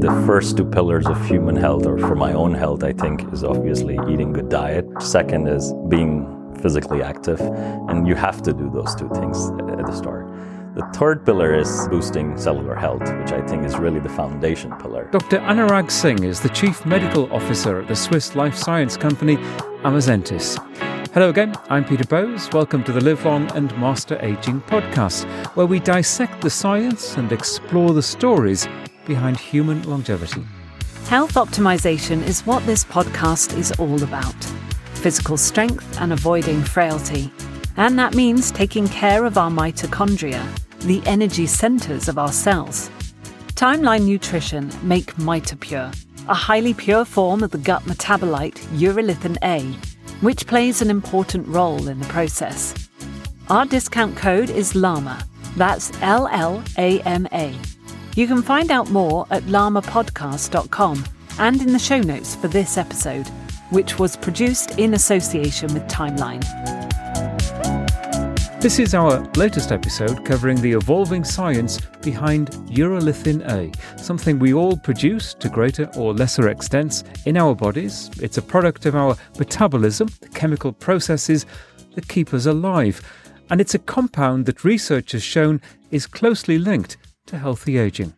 [0.00, 3.44] the first two pillars of human health, or for my own health, I think, is
[3.44, 4.86] obviously eating good diet.
[5.02, 6.26] Second is being
[6.62, 10.26] physically active, and you have to do those two things at the start.
[10.74, 15.06] The third pillar is boosting cellular health, which I think is really the foundation pillar.
[15.12, 15.38] Dr.
[15.40, 19.36] Anurag Singh is the Chief Medical Officer at the Swiss life science company
[19.84, 20.56] Amazentis.
[21.12, 22.48] Hello again, I'm Peter Bowes.
[22.52, 25.26] Welcome to the Live Long and Master Aging podcast,
[25.56, 28.66] where we dissect the science and explore the stories
[29.06, 30.42] behind human longevity.
[31.06, 34.34] Health optimization is what this podcast is all about
[34.94, 37.32] physical strength and avoiding frailty.
[37.78, 40.44] And that means taking care of our mitochondria,
[40.80, 42.90] the energy centers of our cells.
[43.54, 45.96] Timeline Nutrition make MitoPure,
[46.28, 49.74] a highly pure form of the gut metabolite urolithin A
[50.20, 52.74] which plays an important role in the process.
[53.48, 55.24] Our discount code is LLAMA.
[55.56, 57.54] That's L L A M A.
[58.16, 61.04] You can find out more at llama.podcast.com
[61.38, 63.28] and in the show notes for this episode,
[63.70, 66.44] which was produced in association with Timeline.
[68.60, 74.76] This is our latest episode covering the evolving science behind urolithin A, something we all
[74.76, 78.10] produce to greater or lesser extents in our bodies.
[78.20, 81.46] It's a product of our metabolism, the chemical processes
[81.94, 83.00] that keep us alive,
[83.50, 86.98] and it's a compound that research has shown is closely linked
[87.30, 88.12] to healthy aging.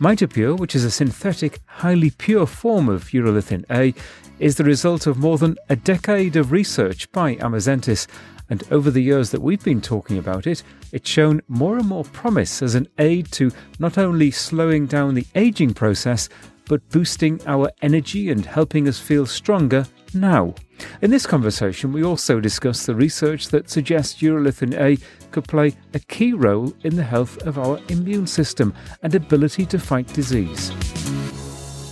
[0.00, 3.94] MitoPure, which is a synthetic, highly pure form of urolithin A,
[4.38, 8.06] is the result of more than a decade of research by Amazentis
[8.50, 12.04] and over the years that we've been talking about it, it's shown more and more
[12.04, 16.28] promise as an aid to not only slowing down the aging process,
[16.66, 20.54] but boosting our energy and helping us feel stronger now.
[21.02, 24.98] In this conversation, we also discuss the research that suggests urolithin A
[25.30, 29.78] could play a key role in the health of our immune system and ability to
[29.78, 30.70] fight disease.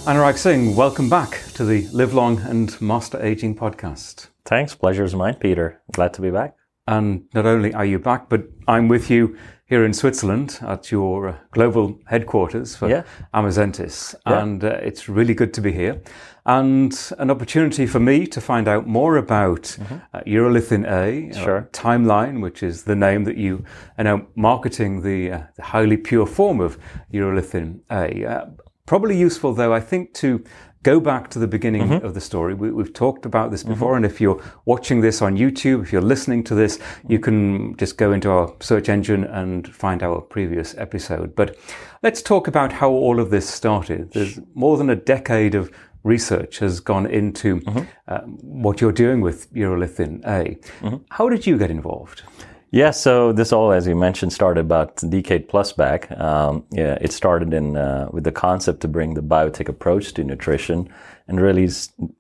[0.07, 4.29] Anurag Singh, welcome back to the Live Long and Master Aging podcast.
[4.45, 4.75] Thanks.
[4.75, 5.83] Pleasure is mine, Peter.
[5.93, 6.57] Glad to be back.
[6.87, 11.29] And not only are you back, but I'm with you here in Switzerland at your
[11.29, 13.03] uh, global headquarters for yeah.
[13.35, 14.15] Amazentis.
[14.27, 14.43] Yeah.
[14.43, 16.01] And uh, it's really good to be here.
[16.49, 19.97] And an opportunity for me to find out more about mm-hmm.
[20.15, 21.69] uh, Urolithin A, uh, sure.
[21.73, 23.67] Timeline, which is the name that you
[23.99, 26.79] are now marketing the, uh, the highly pure form of
[27.13, 28.25] Urolithin A.
[28.25, 28.47] Uh,
[28.87, 30.43] probably useful, though, I think, to
[30.83, 32.07] go back to the beginning mm-hmm.
[32.07, 32.55] of the story.
[32.55, 34.05] We, have talked about this before, mm-hmm.
[34.05, 37.99] and if you're watching this on YouTube, if you're listening to this, you can just
[37.99, 41.35] go into our search engine and find our previous episode.
[41.35, 41.59] But
[42.03, 44.13] let's talk about how all of this started.
[44.13, 45.71] There's more than a decade of
[46.03, 47.83] research has gone into mm-hmm.
[48.07, 50.57] uh, what you're doing with urolithin A.
[50.81, 50.97] Mm-hmm.
[51.11, 52.23] How did you get involved?
[52.71, 56.11] Yeah, so this all, as you mentioned, started about a decade plus back.
[56.13, 60.25] Um, yeah, it started in uh, with the concept to bring the biotech approach to
[60.25, 60.89] nutrition
[61.29, 61.69] and really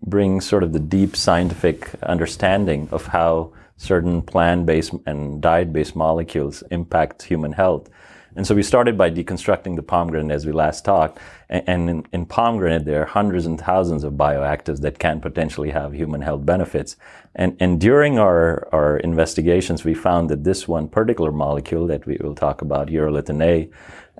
[0.06, 7.22] bring sort of the deep scientific understanding of how certain plant-based and diet-based molecules impact
[7.22, 7.88] human health.
[8.36, 11.18] And so we started by deconstructing the pomegranate as we last talked.
[11.48, 15.94] And in, in, pomegranate, there are hundreds and thousands of bioactives that can potentially have
[15.94, 16.96] human health benefits.
[17.34, 22.18] And, and during our, our investigations, we found that this one particular molecule that we
[22.20, 23.70] will talk about, urolithin A,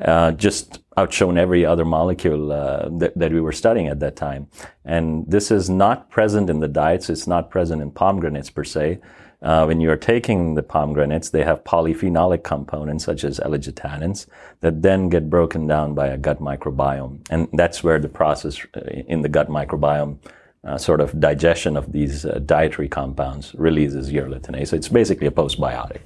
[0.00, 4.48] uh, just outshone every other molecule uh, that, that, we were studying at that time.
[4.84, 7.10] And this is not present in the diets.
[7.10, 9.00] It's not present in pomegranates per se.
[9.40, 14.26] Uh, when you're taking the pomegranates, they have polyphenolic components such as ellagitannins
[14.60, 17.20] that then get broken down by a gut microbiome.
[17.30, 20.18] And that's where the process uh, in the gut microbiome
[20.64, 24.66] uh, sort of digestion of these uh, dietary compounds releases urolithin A.
[24.66, 26.00] So it's basically a postbiotic.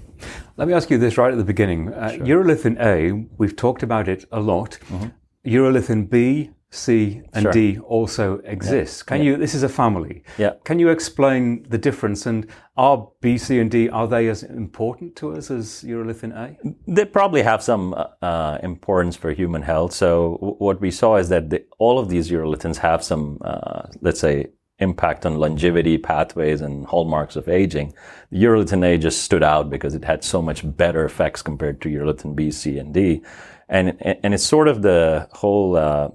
[0.57, 1.93] Let me ask you this right at the beginning.
[1.93, 2.27] Uh, sure.
[2.27, 4.79] Urolithin A, we've talked about it a lot.
[4.89, 5.09] Mm-hmm.
[5.49, 7.53] Urolithin B, C and sure.
[7.53, 9.05] D also exist.
[9.05, 9.09] Yeah.
[9.09, 9.33] Can yeah.
[9.33, 9.37] you?
[9.37, 10.25] This is a family.
[10.39, 10.55] Yeah.
[10.65, 12.25] Can you explain the difference?
[12.25, 12.47] And
[12.79, 16.57] are B, C, and D are they as important to us as urolithin A?
[16.87, 19.93] They probably have some uh, uh importance for human health.
[19.93, 23.83] So w- what we saw is that the, all of these urolithins have some, uh,
[24.01, 24.47] let's say,
[24.79, 27.93] impact on longevity pathways and hallmarks of aging.
[28.31, 31.91] The urolithin A just stood out because it had so much better effects compared to
[31.91, 33.23] urolithin B, C, and D.
[33.69, 36.09] And, and it's sort of the whole uh,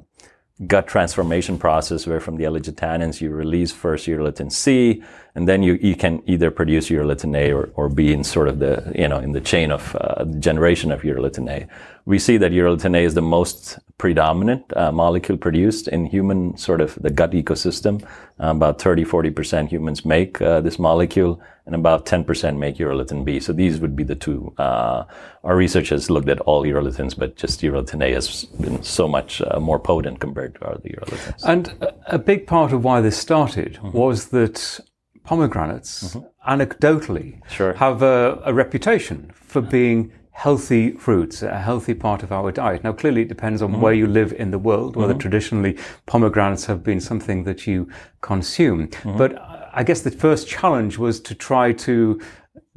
[0.65, 5.03] gut transformation process where from the ellagitannins you release first urolithin C
[5.35, 8.57] and then you, you can either produce urolithin A or, or be in sort of
[8.57, 11.67] the you know in the chain of uh, generation of urolithin A.
[12.05, 16.81] We see that urolithin A is the most predominant uh, molecule produced in human sort
[16.81, 18.03] of the gut ecosystem.
[18.39, 23.41] Uh, about 30, 40% humans make uh, this molecule and about 10% make urolithin B.
[23.41, 24.53] So these would be the two.
[24.57, 25.03] Uh,
[25.43, 29.41] our research has looked at all urolithins, but just urolithin A has been so much
[29.41, 31.43] uh, more potent compared to other urolithins.
[31.43, 33.91] And a big part of why this started mm-hmm.
[33.91, 34.79] was that
[35.25, 36.49] pomegranates, mm-hmm.
[36.49, 37.73] anecdotally, sure.
[37.73, 42.83] have a, a reputation for being healthy fruits, a healthy part of our diet.
[42.83, 43.81] Now, clearly, it depends on mm-hmm.
[43.81, 45.19] where you live in the world, whether mm-hmm.
[45.19, 47.89] traditionally pomegranates have been something that you
[48.21, 48.87] consume.
[48.87, 49.17] Mm-hmm.
[49.17, 52.19] But I guess the first challenge was to try to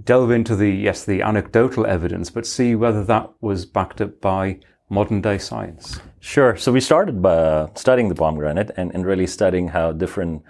[0.04, 4.60] delve into the, yes, the anecdotal evidence, but see whether that was backed up by
[4.90, 5.98] modern day science.
[6.20, 6.56] Sure.
[6.56, 10.42] So we started by studying the pomegranate and, and really studying how different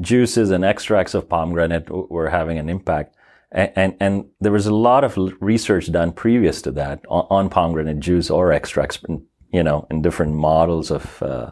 [0.00, 3.16] juices and extracts of pomegranate were having an impact
[3.50, 7.48] and, and, and, there was a lot of research done previous to that on, on
[7.48, 8.98] pomegranate juice or extracts,
[9.52, 11.50] you know, in different models of uh,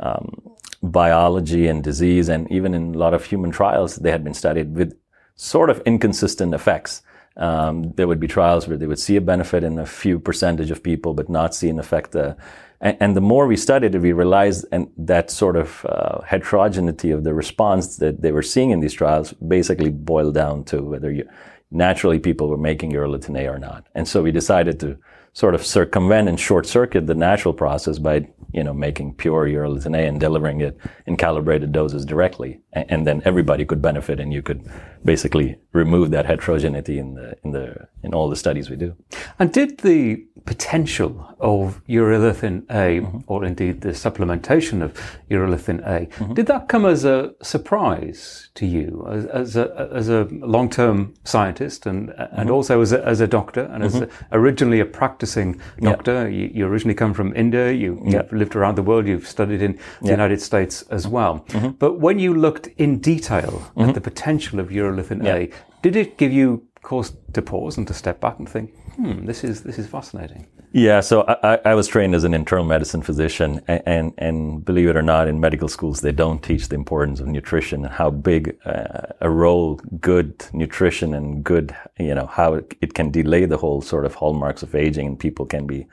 [0.00, 4.34] um, biology and disease, and even in a lot of human trials, they had been
[4.34, 4.96] studied with
[5.36, 7.02] sort of inconsistent effects.
[7.36, 10.70] Um, there would be trials where they would see a benefit in a few percentage
[10.70, 12.34] of people, but not see an effect uh,
[12.80, 17.10] and, and, the more we studied it, we realized and that sort of uh, heterogeneity
[17.10, 21.10] of the response that they were seeing in these trials basically boiled down to whether
[21.10, 21.28] you,
[21.70, 23.86] naturally people were making urolithin A or not.
[23.94, 24.96] And so we decided to
[25.32, 29.96] sort of circumvent and short circuit the natural process by you know making pure urolithin
[29.96, 34.32] A and delivering it in calibrated doses directly, and, and, then everybody could benefit, and
[34.32, 34.70] you could
[35.04, 38.96] basically remove that heterogeneity in the in the in all the studies we do.
[39.38, 43.18] And did the potential of urolithin A, mm-hmm.
[43.26, 44.94] or indeed the supplementation of
[45.30, 46.34] urolithin A, mm-hmm.
[46.34, 51.14] did that come as a surprise to you as, as a, as a long term
[51.24, 52.50] scientist and, and mm-hmm.
[52.50, 54.24] also as a, as a doctor and as a, mm-hmm.
[54.32, 56.28] originally a practicing doctor?
[56.28, 59.78] You, you, originally come from India, you, have lived around the world, you've studied in
[60.02, 61.44] the United States as well.
[61.48, 61.70] Mm-hmm.
[61.70, 63.92] But when you looked in detail at mm-hmm.
[63.92, 64.87] the potential of urolithin
[65.26, 65.50] A,
[65.82, 69.44] did it give you cause to pause and to step back and think, hmm, this
[69.44, 70.46] is this is fascinating.
[70.72, 74.88] Yeah, so I, I was trained as an internal medicine physician, and, and, and believe
[74.88, 78.10] it or not, in medical schools they don't teach the importance of nutrition and how
[78.10, 83.46] big uh, a role good nutrition and good, you know, how it, it can delay
[83.46, 85.86] the whole sort of hallmarks of aging, and people can be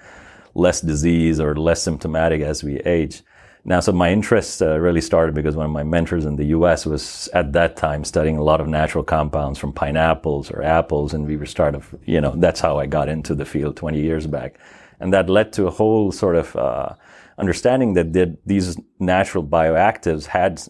[0.56, 3.22] less disease or less symptomatic as we age.
[3.68, 6.86] Now, so my interest uh, really started because one of my mentors in the US
[6.86, 11.16] was at that time studying a lot of natural compounds from pineapples or apples.
[11.16, 14.00] And we were started, of you know, that's how I got into the field 20
[14.00, 14.60] years back.
[15.00, 16.94] And that led to a whole sort of uh,
[17.40, 20.62] understanding that the, these natural bioactives had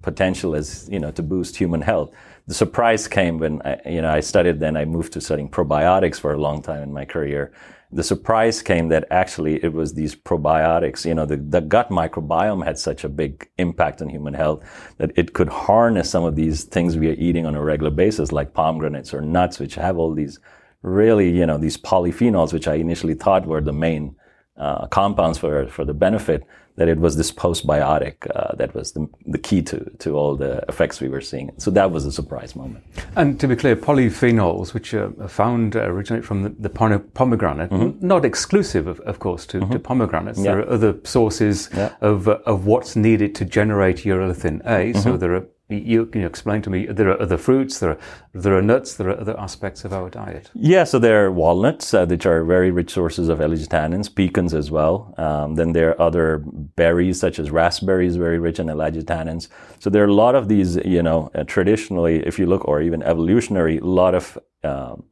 [0.00, 2.10] potential as, you know, to boost human health.
[2.48, 6.18] The surprise came when I, you know, I studied, then I moved to studying probiotics
[6.18, 7.52] for a long time in my career.
[7.92, 12.64] The surprise came that actually it was these probiotics, you know, the, the gut microbiome
[12.64, 14.64] had such a big impact on human health
[14.96, 18.32] that it could harness some of these things we are eating on a regular basis,
[18.32, 20.40] like pomegranates or nuts, which have all these
[20.80, 24.16] really, you know, these polyphenols, which I initially thought were the main
[24.56, 26.44] uh, compounds for, for the benefit
[26.78, 30.64] that it was this postbiotic uh, that was the, the, key to, to all the
[30.68, 31.50] effects we were seeing.
[31.58, 32.84] So that was a surprise moment.
[33.16, 38.06] And to be clear, polyphenols, which are found uh, originate from the, the pomegranate, mm-hmm.
[38.06, 39.72] not exclusive, of, of course, to, mm-hmm.
[39.72, 40.38] to pomegranates.
[40.38, 40.52] Yeah.
[40.52, 41.94] There are other sources yeah.
[42.00, 44.92] of, uh, of what's needed to generate urolithin A.
[44.92, 45.00] Mm-hmm.
[45.00, 47.98] So there are you can you explain to me there are other fruits there are
[48.32, 50.50] there are nuts there are other aspects of our diet.
[50.54, 54.70] Yeah so there are walnuts uh, which are very rich sources of L-tannins pecans as
[54.70, 55.14] well.
[55.18, 56.42] Um, then there are other
[56.76, 59.48] berries such as raspberries very rich in L-tannins
[59.78, 62.80] so there are a lot of these you know uh, traditionally if you look or
[62.80, 65.04] even evolutionary a lot of um,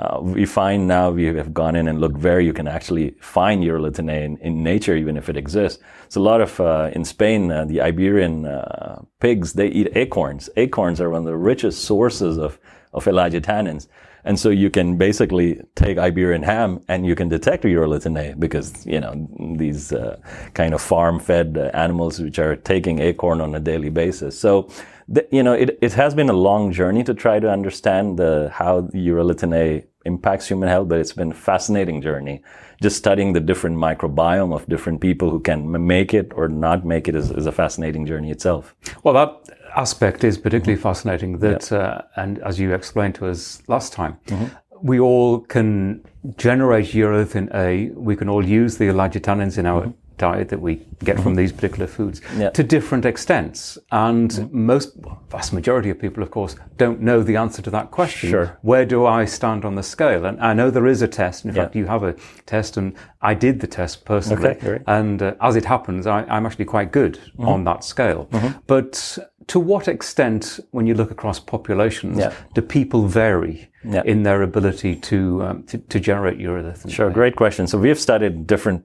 [0.00, 3.62] uh, we find now we have gone in and looked where you can actually find
[3.62, 5.82] urolithin in, in nature, even if it exists.
[6.08, 10.48] So a lot of uh, in Spain, uh, the Iberian uh, pigs they eat acorns.
[10.56, 12.58] Acorns are one of the richest sources of
[12.92, 13.86] of ellagitannins.
[14.24, 19.00] And so you can basically take Iberian ham and you can detect urolithin because, you
[19.00, 20.18] know, these uh,
[20.54, 24.38] kind of farm fed uh, animals which are taking acorn on a daily basis.
[24.38, 24.68] So
[25.10, 28.50] the, you know, it, it has been a long journey to try to understand the,
[28.54, 32.42] how urolithin A impacts human health, but it's been a fascinating journey.
[32.80, 37.08] Just studying the different microbiome of different people who can make it or not make
[37.08, 38.74] it is, is a fascinating journey itself.
[39.02, 40.88] Well, that aspect is particularly mm-hmm.
[40.88, 41.72] fascinating that, yep.
[41.72, 44.46] uh, and as you explained to us last time, mm-hmm.
[44.80, 46.04] we all can
[46.36, 47.90] generate urolithin A.
[47.94, 51.50] We can all use the ellagitannins in our mm-hmm diet that we get from these
[51.50, 52.50] particular foods yeah.
[52.50, 53.78] to different extents.
[53.90, 54.66] And mm-hmm.
[54.66, 54.94] most,
[55.30, 58.30] vast majority of people, of course, don't know the answer to that question.
[58.30, 58.58] Sure.
[58.60, 60.26] Where do I stand on the scale?
[60.26, 61.44] And I know there is a test.
[61.44, 61.62] In yeah.
[61.62, 64.50] fact, you have a test, and I did the test personally.
[64.50, 67.48] Okay, and uh, as it happens, I, am actually quite good mm-hmm.
[67.48, 68.26] on that scale.
[68.26, 68.58] Mm-hmm.
[68.66, 69.18] But
[69.50, 72.32] to what extent, when you look across populations, yeah.
[72.54, 74.02] do people vary yeah.
[74.04, 76.90] in their ability to, um, to, to generate urolithin?
[76.90, 77.66] Sure, great question.
[77.66, 78.84] So we have studied different.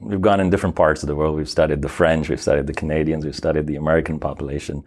[0.00, 1.36] We've gone in different parts of the world.
[1.36, 4.84] We've studied the French, we've studied the Canadians, we've studied the American population.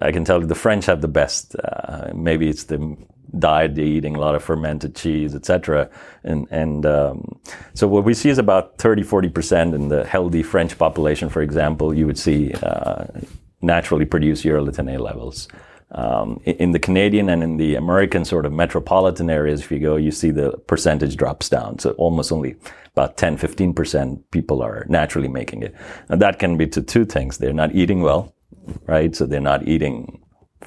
[0.00, 1.56] I can tell you the French have the best.
[1.56, 2.96] Uh, maybe it's the
[3.38, 5.90] diet they're eating a lot of fermented cheese, etc.
[6.24, 7.38] And and um,
[7.74, 11.42] so what we see is about 30, 40 percent in the healthy French population, for
[11.42, 11.92] example.
[11.92, 13.06] You would see uh,
[13.60, 15.48] naturally produce urolithin A levels.
[15.92, 19.96] Um, in the Canadian and in the American sort of metropolitan areas, if you go,
[19.96, 21.78] you see the percentage drops down.
[21.78, 22.56] So almost only
[22.92, 25.74] about 10, 15% people are naturally making it.
[26.08, 27.38] And that can be to two things.
[27.38, 28.34] They're not eating well,
[28.86, 29.14] right?
[29.14, 30.20] So they're not eating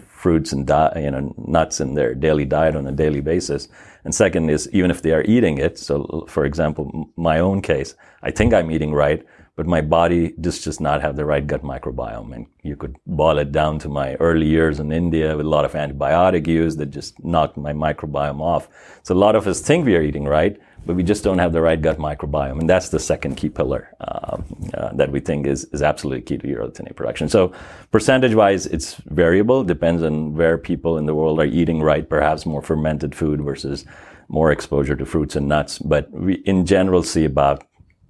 [0.07, 3.67] fruits and di- you know, nuts in their daily diet on a daily basis.
[4.05, 5.77] And second is even if they are eating it.
[5.77, 9.25] So for example, my own case, I think I'm eating right,
[9.55, 12.33] but my body just does not have the right gut microbiome.
[12.33, 15.65] And you could boil it down to my early years in India with a lot
[15.65, 18.67] of antibiotic use that just knocked my microbiome off.
[19.03, 21.53] So a lot of us think we are eating right, but we just don't have
[21.53, 22.59] the right gut microbiome.
[22.59, 24.37] And that's the second key pillar uh,
[24.73, 27.27] uh, that we think is, is absolutely key to urolithin production.
[27.27, 27.51] So
[27.91, 32.45] percentage wise, it's variable, depends on where people in the world are eating right, perhaps
[32.45, 33.85] more fermented food versus
[34.29, 35.79] more exposure to fruits and nuts.
[35.79, 37.65] But we in general see about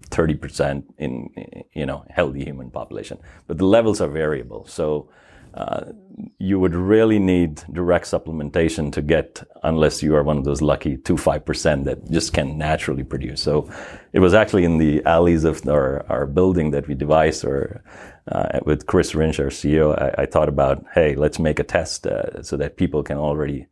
[0.10, 3.18] 30% in, you know, healthy human population.
[3.48, 4.66] But the levels are variable.
[4.68, 5.10] So,
[5.54, 5.92] uh,
[6.38, 10.98] you would really need direct supplementation to get, unless you are one of those lucky
[10.98, 13.42] 2 5% that just can naturally produce.
[13.42, 13.70] So
[14.14, 17.84] it was actually in the alleys of our, our building that we devised, or
[18.32, 22.06] uh, with Chris Rinsch, our CEO, I, I, thought about, hey, let's make a test
[22.06, 23.66] uh, so that people can already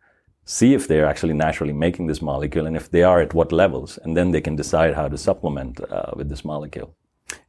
[0.48, 4.00] see if they're actually naturally making this molecule and if they are at what levels,
[4.04, 6.96] and then they can decide how to supplement uh, with this molecule.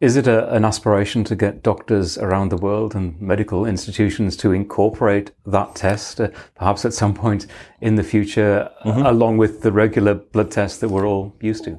[0.00, 4.52] Is it a, an aspiration to get doctors around the world and medical institutions to
[4.52, 7.47] incorporate that test, uh, perhaps at some point
[7.81, 9.07] in the future, mm-hmm.
[9.07, 11.78] along with the regular blood tests that we're all used to?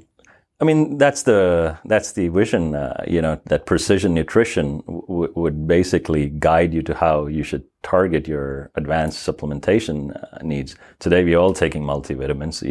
[0.61, 2.75] I mean, that's the that's the vision.
[2.75, 7.63] Uh, you know, that precision nutrition w- would basically guide you to how you should
[7.83, 10.75] target your advanced supplementation uh, needs.
[10.99, 12.61] Today, we're all taking multivitamins.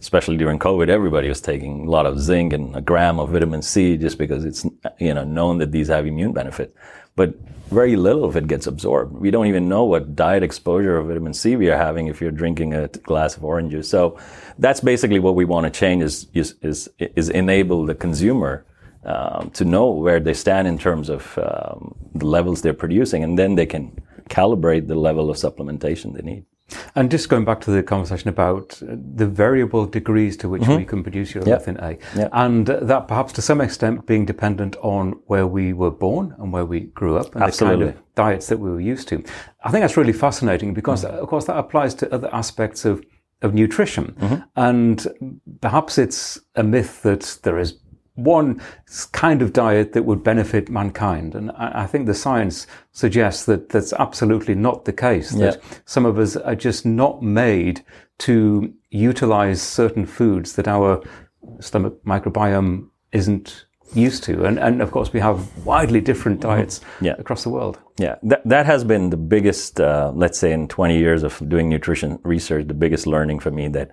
[0.00, 3.62] Especially during COVID, everybody was taking a lot of zinc and a gram of vitamin
[3.62, 4.64] C just because it's
[4.98, 6.74] you know known that these have immune benefit.
[7.14, 7.34] But
[7.70, 9.16] very little of it gets absorbed.
[9.16, 12.30] We don't even know what diet exposure of vitamin C we are having if you're
[12.30, 13.88] drinking a glass of orange juice.
[13.88, 14.18] So
[14.58, 18.64] that's basically what we want to change is, is, is, is enable the consumer
[19.06, 23.38] um, to know where they stand in terms of um, the levels they're producing, and
[23.38, 26.44] then they can calibrate the level of supplementation they need.
[26.96, 30.78] And just going back to the conversation about the variable degrees to which mm-hmm.
[30.78, 32.00] we can produce urolithin yep.
[32.14, 32.30] A, yep.
[32.32, 36.64] and that perhaps to some extent being dependent on where we were born and where
[36.64, 37.86] we grew up and Absolutely.
[37.86, 39.22] the kind of diets that we were used to.
[39.62, 41.16] I think that's really fascinating because, mm-hmm.
[41.16, 43.04] of course, that applies to other aspects of
[43.42, 44.14] of nutrition.
[44.18, 44.42] Mm-hmm.
[44.56, 47.78] And perhaps it's a myth that there is
[48.16, 48.60] one
[49.12, 51.34] kind of diet that would benefit mankind.
[51.34, 55.78] And I, think the science suggests that that's absolutely not the case, that yeah.
[55.84, 57.84] some of us are just not made
[58.18, 61.02] to utilize certain foods that our
[61.60, 64.44] stomach microbiome isn't used to.
[64.44, 66.56] And, and of course, we have widely different mm-hmm.
[66.56, 67.14] diets yeah.
[67.18, 67.78] across the world.
[67.98, 71.68] Yeah, that, that has been the biggest, uh, let's say, in 20 years of doing
[71.68, 73.90] nutrition research, the biggest learning for me that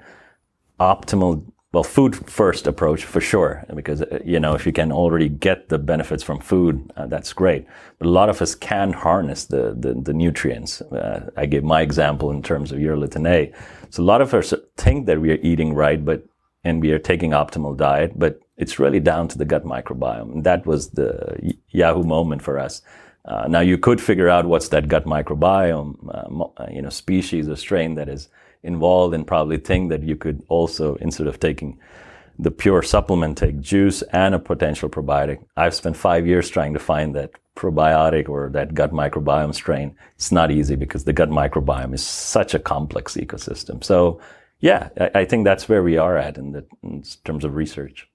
[0.80, 5.28] optimal well, food first approach for sure, because uh, you know if you can already
[5.28, 7.66] get the benefits from food, uh, that's great.
[7.98, 10.82] But a lot of us can harness the the, the nutrients.
[10.82, 13.52] Uh, I gave my example in terms of urolithin A.
[13.90, 16.24] So a lot of us think that we are eating right, but
[16.64, 20.32] and we are taking optimal diet, but it's really down to the gut microbiome.
[20.32, 22.84] And that was the Yahoo moment for us.
[23.26, 25.96] Uh, now you could figure out what's that gut microbiome,
[26.58, 28.30] uh, you know, species or strain that is
[28.64, 31.78] involved and probably think that you could also, instead of taking
[32.40, 35.40] the pure supplement, take juice and a potential probiotic.
[35.56, 39.96] I've spent five years trying to find that probiotic or that gut microbiome strain.
[40.16, 43.84] It's not easy because the gut microbiome is such a complex ecosystem.
[43.84, 44.20] So,
[44.60, 48.08] yeah, I, I think that's where we are at in, the, in terms of research.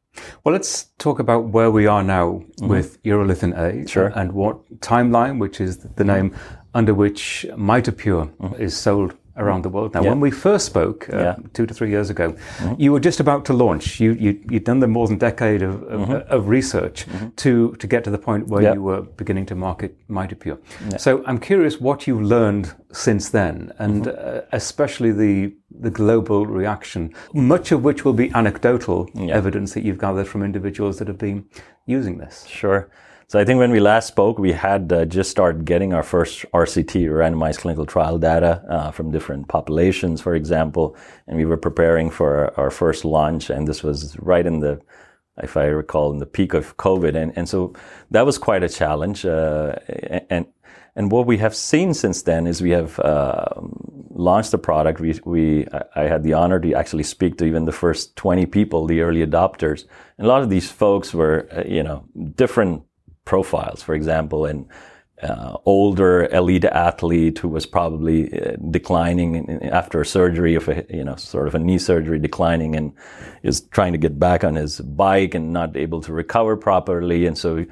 [0.43, 2.69] Well, let's talk about where we are now mm-hmm.
[2.69, 4.09] with urolithin A sure.
[4.17, 6.35] and what Timeline, which is the name
[6.75, 8.61] under which Mitopure mm-hmm.
[8.61, 10.03] is sold around the world now.
[10.03, 10.11] Yeah.
[10.11, 11.37] When we first spoke uh, yeah.
[11.55, 12.81] two to three years ago, mm-hmm.
[12.81, 14.01] you were just about to launch.
[14.01, 16.33] You, you, had done the more than decade of, of, mm-hmm.
[16.33, 17.29] of research mm-hmm.
[17.31, 20.59] to, to get to the point where you were beginning to market MitoPure.
[21.01, 24.39] So I'm curious what you've learned since then, and mm-hmm.
[24.39, 29.99] uh, especially the, the global reaction, much of which will be anecdotal evidence that you've
[29.99, 31.47] gathered from individuals that have been
[31.87, 32.47] using this.
[32.47, 32.91] Sure.
[33.31, 36.47] So I think when we last spoke, we had uh, just started getting our first
[36.55, 42.09] RCT, randomized clinical trial data uh, from different populations, for example, and we were preparing
[42.09, 44.81] for our first launch, and this was right in the
[45.43, 47.75] if I recall, in the peak of COVID, and and so
[48.11, 49.27] that was quite a challenge.
[49.27, 49.77] Uh,
[50.31, 50.47] and
[50.97, 53.45] and what we have seen since then is we have uh,
[54.09, 55.01] launched the product.
[55.01, 58.87] We we I had the honor to actually speak to even the first 20 people,
[58.87, 59.85] the early adopters,
[60.17, 62.05] and a lot of these folks were uh, you know
[62.35, 62.88] different
[63.29, 63.83] profiles.
[63.83, 64.67] For example, an
[65.23, 71.05] uh, older elite athlete who was probably uh, declining after a surgery of a, you
[71.05, 72.93] know, sort of a knee surgery declining and
[73.43, 77.27] is trying to get back on his bike and not able to recover properly.
[77.27, 77.67] And so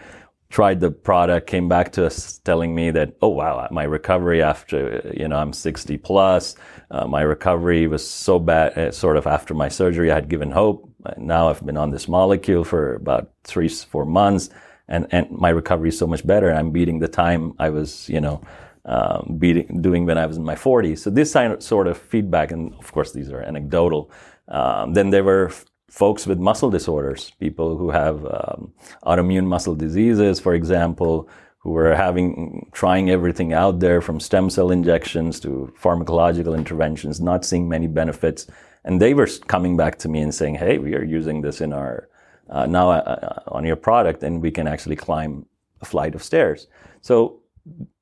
[0.51, 5.11] tried the product, came back to us telling me that, oh wow, my recovery after,
[5.17, 6.55] you know, I'm 60 plus,
[6.91, 10.51] uh, my recovery was so bad, uh, sort of after my surgery, I had given
[10.51, 10.89] hope.
[11.17, 14.51] Now I've been on this molecule for about three, four months
[14.89, 16.53] and and my recovery is so much better.
[16.53, 18.41] I'm beating the time I was, you know,
[18.85, 20.99] um, beating doing when I was in my 40s.
[20.99, 24.11] So this sort of feedback, and of course these are anecdotal.
[24.49, 28.73] Um, then there were f- folks with muscle disorders, people who have um,
[29.05, 31.29] autoimmune muscle diseases, for example,
[31.59, 37.45] who were having trying everything out there from stem cell injections to pharmacological interventions, not
[37.45, 38.47] seeing many benefits.
[38.85, 41.73] And they were coming back to me and saying, "Hey, we are using this in
[41.73, 42.09] our
[42.51, 45.47] uh, now uh, uh, on your product, and we can actually climb
[45.81, 46.69] a flight of stairs.
[47.01, 47.41] So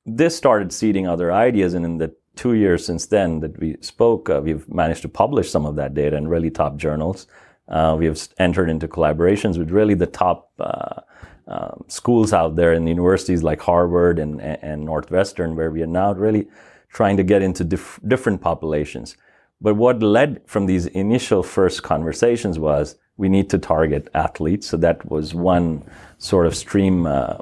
[0.05, 4.29] this started seeding other ideas, and in the two years since then that we spoke,
[4.29, 7.27] uh, we've managed to publish some of that data in really top journals.
[7.67, 11.01] Uh, we have entered into collaborations with really the top uh,
[11.47, 16.13] um, schools out there in universities like Harvard and, and Northwestern, where we are now
[16.13, 16.47] really
[16.89, 19.17] trying to get into dif- different populations.
[19.61, 24.67] But what led from these initial first conversations was we need to target athletes.
[24.67, 25.83] So that was one
[26.17, 27.37] sort of stream, uh,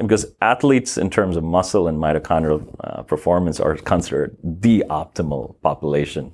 [0.00, 6.32] because athletes in terms of muscle and mitochondrial uh, performance are considered the optimal population.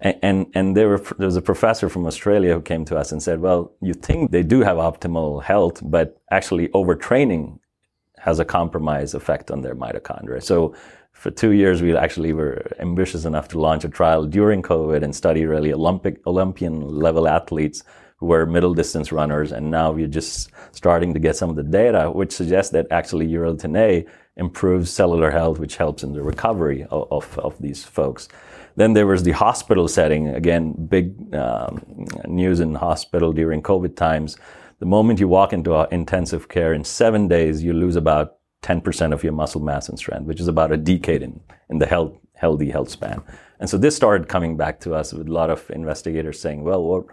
[0.00, 3.12] And, and, and there, were, there was a professor from Australia who came to us
[3.12, 7.58] and said, well, you think they do have optimal health, but actually overtraining
[8.18, 10.42] has a compromise effect on their mitochondria.
[10.42, 10.74] So
[11.12, 15.14] for two years, we actually were ambitious enough to launch a trial during COVID and
[15.14, 17.84] study really Olympic, Olympian level athletes
[18.22, 19.50] who were middle distance runners.
[19.50, 23.26] And now we're just starting to get some of the data, which suggests that actually
[23.26, 24.06] urolithin A
[24.36, 28.28] improves cellular health, which helps in the recovery of, of, of these folks.
[28.76, 30.28] Then there was the hospital setting.
[30.28, 34.36] Again, big um, news in hospital during COVID times.
[34.78, 39.24] The moment you walk into intensive care, in seven days, you lose about 10% of
[39.24, 42.70] your muscle mass and strength, which is about a decade in, in the health, healthy
[42.70, 43.20] health span.
[43.58, 46.84] And so this started coming back to us with a lot of investigators saying, well,
[46.84, 47.06] what,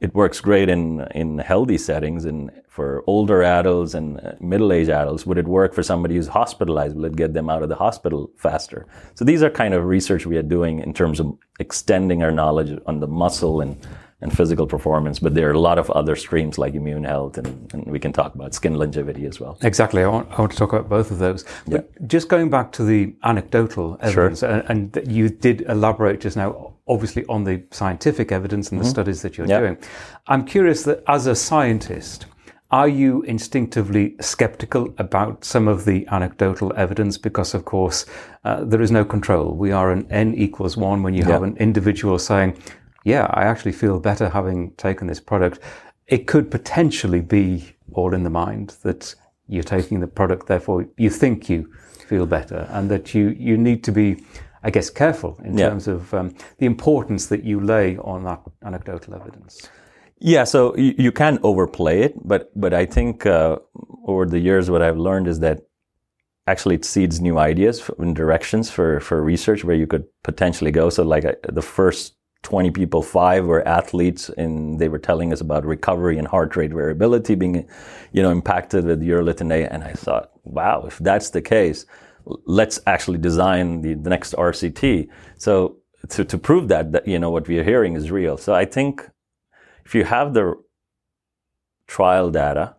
[0.00, 5.26] it works great in in healthy settings and for older adults and middle-aged adults.
[5.26, 6.96] Would it work for somebody who's hospitalized?
[6.96, 8.86] Will it get them out of the hospital faster?
[9.14, 12.78] So these are kind of research we are doing in terms of extending our knowledge
[12.86, 13.76] on the muscle and
[14.22, 17.72] and physical performance, but there are a lot of other streams like immune health, and,
[17.72, 19.58] and we can talk about skin longevity as well.
[19.62, 20.02] Exactly.
[20.02, 21.44] I want, I want to talk about both of those.
[21.66, 22.06] But yeah.
[22.06, 24.50] just going back to the anecdotal evidence, sure.
[24.50, 28.84] and, and, you did elaborate just now, obviously, on the scientific evidence and mm-hmm.
[28.84, 29.60] the studies that you're yep.
[29.60, 29.78] doing.
[30.26, 32.26] I'm curious that as a scientist,
[32.70, 37.18] are you instinctively skeptical about some of the anecdotal evidence?
[37.18, 38.06] Because, of course,
[38.44, 39.56] uh, there is no control.
[39.56, 42.56] We are an n equals one when you have an individual saying,
[43.04, 45.60] yeah, I actually feel better having taken this product.
[46.06, 49.14] It could potentially be all in the mind that
[49.48, 51.72] you're taking the product, therefore you think you
[52.06, 54.24] feel better, and that you, you need to be,
[54.62, 55.68] I guess, careful in yeah.
[55.68, 59.68] terms of um, the importance that you lay on that anecdotal evidence.
[60.18, 63.56] Yeah, so you, you can overplay it, but but I think uh,
[64.06, 65.62] over the years, what I've learned is that
[66.46, 70.90] actually it seeds new ideas and directions for for research where you could potentially go.
[70.90, 75.40] So like uh, the first 20 people, five were athletes, and they were telling us
[75.40, 77.68] about recovery and heart rate variability being,
[78.12, 79.70] you know, impacted with urolithin A.
[79.72, 81.84] And I thought, wow, if that's the case,
[82.46, 85.08] let's actually design the, the next RCT.
[85.36, 85.76] So
[86.08, 88.38] to, to prove that, that, you know, what we are hearing is real.
[88.38, 89.08] So I think
[89.84, 90.54] if you have the
[91.86, 92.76] trial data,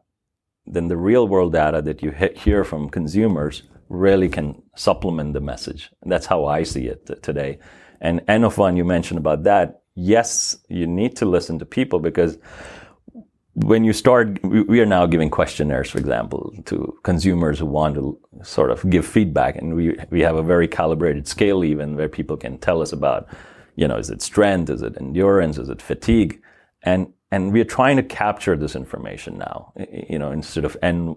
[0.66, 5.92] then the real world data that you hear from consumers really can supplement the message.
[6.02, 7.60] And that's how I see it today.
[8.02, 9.84] And N of one, you mentioned about that.
[9.96, 12.38] Yes, you need to listen to people because
[13.54, 18.18] when you start, we are now giving questionnaires, for example, to consumers who want to
[18.44, 22.38] sort of give feedback, and we we have a very calibrated scale even where people
[22.38, 23.28] can tell us about,
[23.76, 26.42] you know, is it strength, is it endurance, is it fatigue,
[26.84, 29.74] and and we are trying to capture this information now,
[30.10, 31.16] you know, instead of n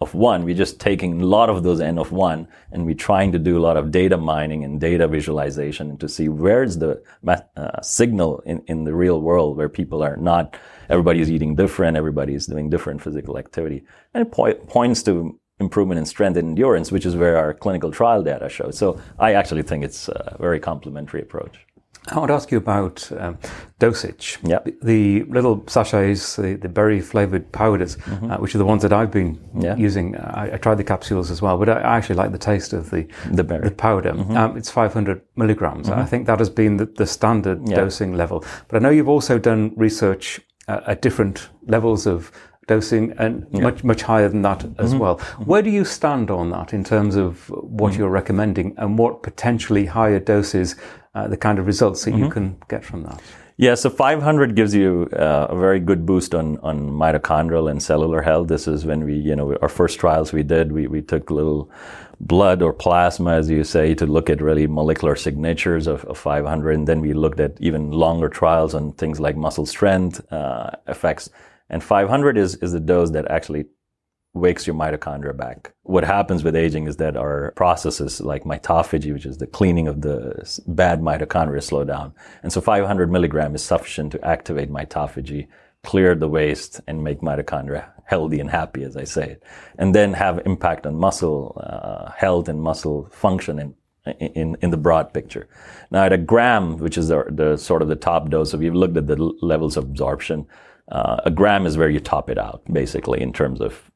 [0.00, 3.32] of one, we're just taking a lot of those n of one and we're trying
[3.32, 7.80] to do a lot of data mining and data visualization to see where's the uh,
[7.80, 10.54] signal in, in the real world where people are not,
[10.90, 13.84] everybody's eating different, everybody's doing different physical activity.
[14.12, 17.90] And it po- points to improvement in strength and endurance, which is where our clinical
[17.90, 18.76] trial data shows.
[18.76, 21.66] So I actually think it's a very complementary approach.
[22.08, 23.38] I want to ask you about um,
[23.78, 24.38] dosage.
[24.42, 24.60] Yeah.
[24.64, 28.30] The, the, little sachets, the, the berry flavored powders, mm-hmm.
[28.30, 29.76] uh, which are the ones that I've been yeah.
[29.76, 30.16] using.
[30.16, 32.90] I, I, tried the capsules as well, but I, I, actually like the taste of
[32.90, 33.68] the the, berry.
[33.68, 34.12] the powder.
[34.12, 34.36] Mm-hmm.
[34.36, 35.88] Um, it's 500 milligrams.
[35.88, 36.00] Mm-hmm.
[36.00, 37.76] I think that has been the, the standard yeah.
[37.76, 38.44] dosing level.
[38.68, 42.30] But I know you've also done research uh, at different levels of
[42.66, 43.60] dosing and yeah.
[43.60, 44.98] much much higher than that as mm-hmm.
[44.98, 45.16] well.
[45.18, 45.44] Mm-hmm.
[45.44, 48.00] Where do you stand on that in terms of what mm-hmm.
[48.00, 50.76] you're recommending and what potentially higher doses,
[51.16, 52.30] uh, the kind of results that you mm-hmm.
[52.30, 53.20] can get from that?
[53.56, 58.20] Yeah, so 500 gives you uh, a very good boost on, on mitochondrial and cellular
[58.20, 58.48] health.
[58.48, 61.70] This is when we, you know, our first trials we did, we, we took little
[62.20, 66.72] blood or plasma, as you say, to look at really molecular signatures of, of 500.
[66.72, 71.30] And then we looked at even longer trials on things like muscle strength uh, effects.
[71.70, 73.64] And 500 is, is the dose that actually
[74.36, 75.72] wakes your mitochondria back.
[75.82, 80.02] What happens with aging is that our processes like mitophagy, which is the cleaning of
[80.02, 82.14] the bad mitochondria, slow down.
[82.42, 85.48] And so 500 milligram is sufficient to activate mitophagy,
[85.82, 89.42] clear the waste, and make mitochondria healthy and happy, as I say it.
[89.78, 93.74] And then have impact on muscle uh, health and muscle function
[94.20, 95.48] in, in the broad picture.
[95.90, 98.74] Now, at a gram, which is the, the sort of the top dose, if you've
[98.74, 100.46] looked at the levels of absorption.
[100.88, 103.90] Uh, a gram is where you top it out, basically, in terms of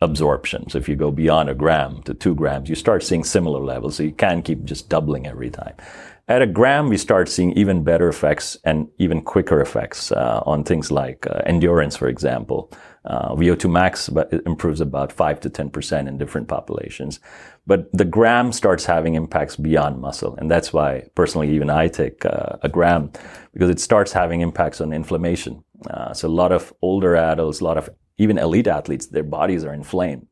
[0.00, 0.68] absorption.
[0.68, 3.96] So if you go beyond a gram to two grams, you start seeing similar levels.
[3.96, 5.74] So you can't keep just doubling every time.
[6.28, 10.64] At a gram, we start seeing even better effects and even quicker effects uh, on
[10.64, 12.72] things like uh, endurance, for example.
[13.04, 14.10] Uh, VO2 max
[14.44, 17.20] improves about 5 to 10% in different populations.
[17.64, 20.34] But the gram starts having impacts beyond muscle.
[20.36, 23.12] And that's why, personally, even I take uh, a gram
[23.52, 25.62] because it starts having impacts on inflammation.
[25.88, 29.64] Uh, so a lot of older adults, a lot of even elite athletes, their bodies
[29.64, 30.26] are inflamed.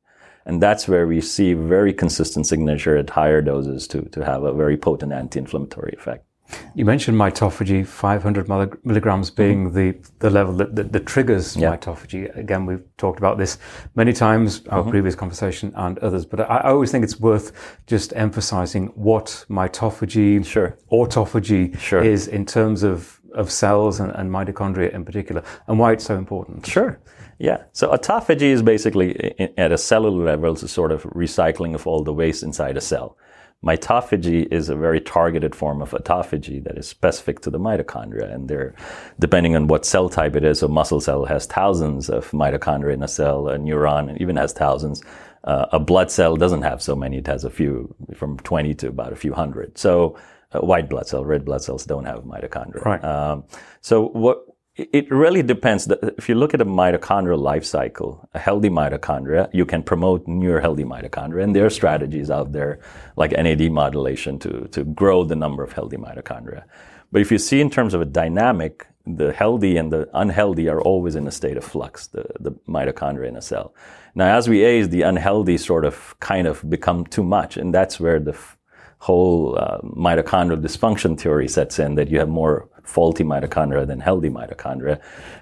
[0.47, 4.53] And that's where we see very consistent signature at higher doses to, to have a
[4.53, 6.27] very potent anti-inflammatory effect.
[6.75, 8.49] You mentioned mitophagy, 500
[8.85, 9.75] milligrams being mm-hmm.
[9.75, 11.75] the, the level that, that, that triggers yeah.
[11.75, 12.37] mitophagy.
[12.37, 13.59] Again, we've talked about this
[13.94, 14.90] many times, our mm-hmm.
[14.90, 20.44] previous conversation and others, but I, I, always think it's worth just emphasizing what mitophagy,
[20.44, 20.77] sure.
[20.92, 22.05] autophagy sure.
[22.05, 26.16] is in terms of, of cells and, and mitochondria in particular and why it's so
[26.18, 26.66] important.
[26.66, 27.01] Sure.
[27.38, 27.62] Yeah.
[27.73, 32.03] So autophagy is basically at a cellular level, it's a sort of recycling of all
[32.03, 33.16] the waste inside a cell.
[33.64, 38.33] Mitophagy is a very targeted form of autophagy that is specific to the mitochondria.
[38.33, 38.75] And they're,
[39.18, 43.03] depending on what cell type it is, a muscle cell has thousands of mitochondria in
[43.03, 45.03] a cell, a neuron even has thousands.
[45.44, 48.88] Uh, a blood cell doesn't have so many, it has a few, from 20 to
[48.88, 49.77] about a few hundred.
[49.79, 50.18] So,
[50.53, 52.85] uh, white blood cell, red blood cells don't have mitochondria.
[52.85, 53.05] Right.
[53.05, 53.44] Um,
[53.81, 54.44] so what
[54.76, 55.88] it really depends.
[56.18, 60.60] If you look at a mitochondrial life cycle, a healthy mitochondria, you can promote newer
[60.60, 62.80] healthy mitochondria, and there are strategies out there
[63.16, 66.64] like NAD modulation to, to grow the number of healthy mitochondria.
[67.12, 70.80] But if you see in terms of a dynamic, the healthy and the unhealthy are
[70.80, 73.74] always in a state of flux, the, the mitochondria in a cell.
[74.16, 78.00] Now, as we age, the unhealthy sort of kind of become too much, and that's
[78.00, 78.56] where the f-
[78.98, 84.31] whole uh, mitochondrial dysfunction theory sets in that you have more faulty mitochondria than healthy
[84.31, 85.01] mitochondria.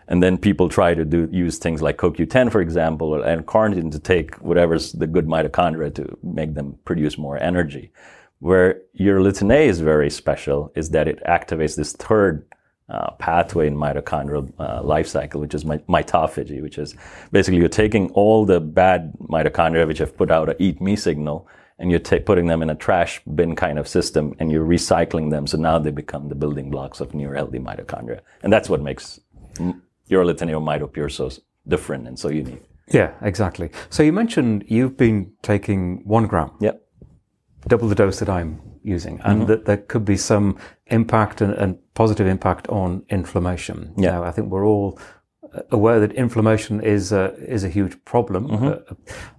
[0.08, 3.92] And then people try to do use things like CoQ10, for example, or, and carnitine
[3.92, 7.92] to take whatever's the good mitochondria to make them produce more energy.
[8.38, 12.44] Where urolithin A is very special is that it activates this third
[12.88, 16.94] uh, pathway in mitochondrial uh, life cycle, which is mitophagy, which is
[17.30, 21.48] basically you're taking all the bad mitochondria which have put out a eat me signal
[21.82, 25.30] and you're t- putting them in a trash bin kind of system and you're recycling
[25.30, 25.46] them.
[25.48, 28.20] So now they become the building blocks of new healthy mitochondria.
[28.42, 29.20] And that's what makes
[30.08, 31.30] urolithin MitoPure so
[31.66, 32.62] different and so unique.
[32.88, 33.70] Yeah, exactly.
[33.90, 36.52] So you mentioned you've been taking one gram.
[36.60, 36.80] Yep.
[37.66, 39.46] Double the dose that I'm using, and mm-hmm.
[39.46, 43.92] that there could be some impact and, and, positive impact on inflammation.
[43.96, 44.12] Yeah.
[44.12, 44.98] Now, I think we're all
[45.70, 48.66] aware that inflammation is a, is a huge problem, mm-hmm.
[48.66, 48.96] a, a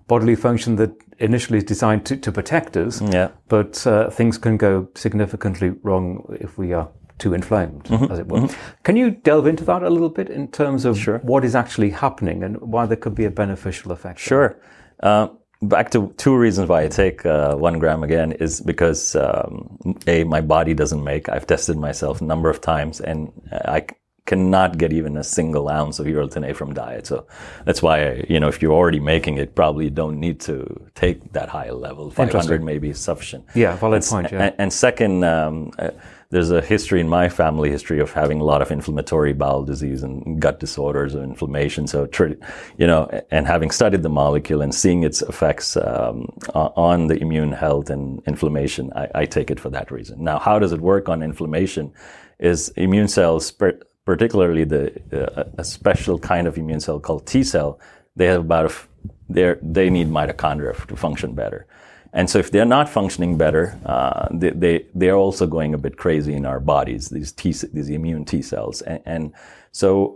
[0.08, 3.02] bodily function that initially is designed to, to protect us.
[3.02, 3.30] Yeah.
[3.48, 8.12] But uh, things can go significantly wrong if we are too inflamed, mm-hmm.
[8.12, 8.40] as it were.
[8.40, 8.82] Mm-hmm.
[8.84, 11.20] Can you delve into that a little bit in terms of sure.
[11.20, 14.20] what is actually happening and why there could be a beneficial effect?
[14.20, 14.58] Sure.
[15.02, 15.28] Uh,
[15.62, 20.24] back to two reasons why I take uh, one gram again is because um, a
[20.24, 21.30] my body doesn't make.
[21.30, 23.86] I've tested myself a number of times, and I
[24.26, 27.06] cannot get even a single ounce of urolithin A from diet.
[27.06, 27.28] So
[27.66, 31.50] that's why, you know, if you're already making it, probably don't need to take that
[31.50, 32.10] high level.
[32.10, 33.46] 500 maybe is sufficient.
[33.54, 34.32] Yeah, valid and, point.
[34.32, 34.44] Yeah.
[34.44, 35.90] And, and second, um, uh,
[36.30, 40.02] there's a history in my family history of having a lot of inflammatory bowel disease
[40.02, 41.86] and gut disorders of inflammation.
[41.86, 42.10] So,
[42.78, 47.52] you know, and having studied the molecule and seeing its effects um, on the immune
[47.52, 50.24] health and inflammation, I, I, take it for that reason.
[50.24, 51.94] Now, how does it work on inflammation?
[52.40, 53.52] Is immune cells
[54.06, 57.80] particularly the uh, a special kind of immune cell called T cell,
[58.16, 58.74] they have about
[59.30, 61.68] they they need mitochondria to function better.
[62.14, 65.98] And so if they're not functioning better, uh, they, they, they're also going a bit
[65.98, 68.84] crazy in our bodies, these T, these immune T cells.
[68.84, 69.34] And, and
[69.72, 70.16] so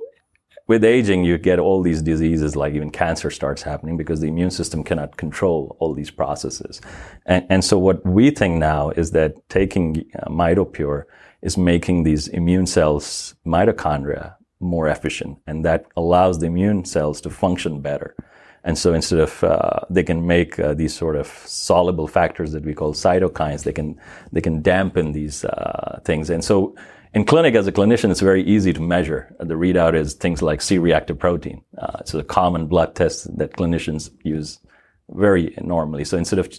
[0.67, 4.51] with aging, you get all these diseases, like even cancer starts happening because the immune
[4.51, 6.81] system cannot control all these processes.
[7.25, 11.05] And, and so what we think now is that taking uh, MitoPure
[11.41, 15.37] is making these immune cells, mitochondria, more efficient.
[15.45, 18.15] And that allows the immune cells to function better.
[18.63, 22.65] And so instead of, uh, they can make uh, these sort of soluble factors that
[22.65, 23.99] we call cytokines, they can,
[24.31, 26.29] they can dampen these uh, things.
[26.29, 26.75] And so
[27.13, 29.33] in clinic, as a clinician, it's very easy to measure.
[29.39, 31.63] The readout is things like C-reactive protein.
[31.77, 34.59] Uh, it's a common blood test that clinicians use
[35.09, 36.03] very normally.
[36.03, 36.49] So instead of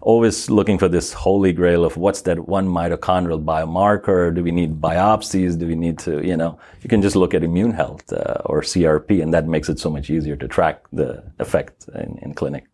[0.00, 4.80] always looking for this holy grail of what's that one mitochondrial biomarker, do we need
[4.80, 5.58] biopsies?
[5.58, 8.60] Do we need to, you know, you can just look at immune health uh, or
[8.60, 12.66] CRP, and that makes it so much easier to track the effect in, in clinic.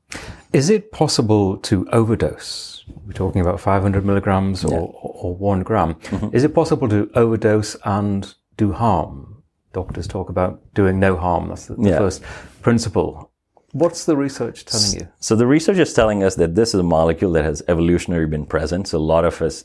[0.53, 2.85] Is it possible to overdose?
[3.07, 4.79] We're talking about 500 milligrams or, yeah.
[4.79, 5.95] or one gram.
[5.95, 6.35] Mm-hmm.
[6.35, 9.43] Is it possible to overdose and do harm?
[9.73, 11.49] Doctors talk about doing no harm.
[11.49, 11.99] That's the, the yeah.
[11.99, 12.23] first
[12.63, 13.30] principle.
[13.73, 15.09] What's the research telling you?
[15.21, 18.47] So the research is telling us that this is a molecule that has evolutionarily been
[18.47, 18.89] present.
[18.89, 19.65] So a lot of us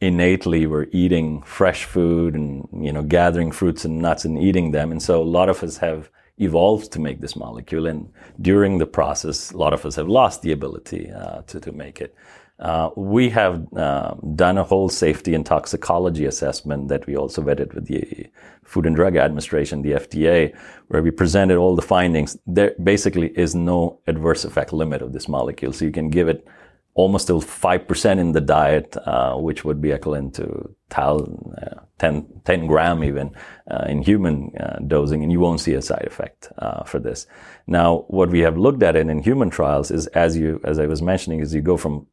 [0.00, 4.90] innately were eating fresh food and you know gathering fruits and nuts and eating them,
[4.90, 7.86] and so a lot of us have evolved to make this molecule.
[7.86, 11.72] And during the process, a lot of us have lost the ability uh, to to
[11.72, 12.14] make it.
[12.58, 17.74] Uh, we have uh, done a whole safety and toxicology assessment that we also vetted
[17.74, 18.26] with the
[18.62, 20.56] Food and Drug Administration, the FDA,
[20.88, 22.38] where we presented all the findings.
[22.46, 25.72] There basically is no adverse effect limit of this molecule.
[25.72, 26.46] So you can give it
[26.94, 31.22] almost till 5% in the diet, uh, which would be equivalent to tal,
[31.60, 33.34] uh, 10, 10, gram even
[33.68, 37.26] uh, in human uh, dosing, and you won't see a side effect uh, for this.
[37.66, 40.86] Now, what we have looked at it in human trials is, as you, as I
[40.86, 42.06] was mentioning, is you go from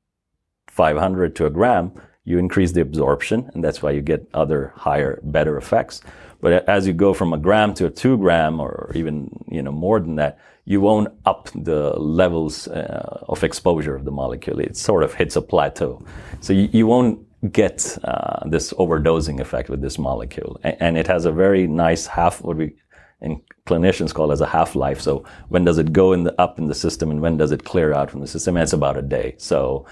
[0.72, 1.92] 500 to a gram,
[2.24, 6.02] you increase the absorption, and that's why you get other higher, better effects.
[6.40, 9.72] But as you go from a gram to a two gram, or even you know
[9.72, 14.60] more than that, you won't up the levels uh, of exposure of the molecule.
[14.60, 16.04] It sort of hits a plateau,
[16.40, 17.20] so you, you won't
[17.52, 20.60] get uh, this overdosing effect with this molecule.
[20.64, 22.76] And, and it has a very nice half, what we
[23.20, 25.00] and clinicians call as a half life.
[25.02, 27.64] So when does it go in the, up in the system and when does it
[27.64, 28.56] clear out from the system?
[28.56, 29.36] And it's about a day.
[29.38, 29.86] So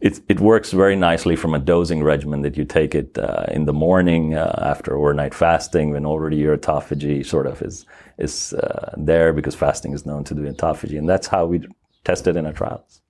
[0.00, 3.64] it, it works very nicely from a dosing regimen that you take it uh, in
[3.64, 7.86] the morning uh, after overnight fasting when already your autophagy sort of is,
[8.18, 10.98] is uh, there because fasting is known to do autophagy.
[10.98, 11.66] And that's how we
[12.04, 13.00] test it in our trials.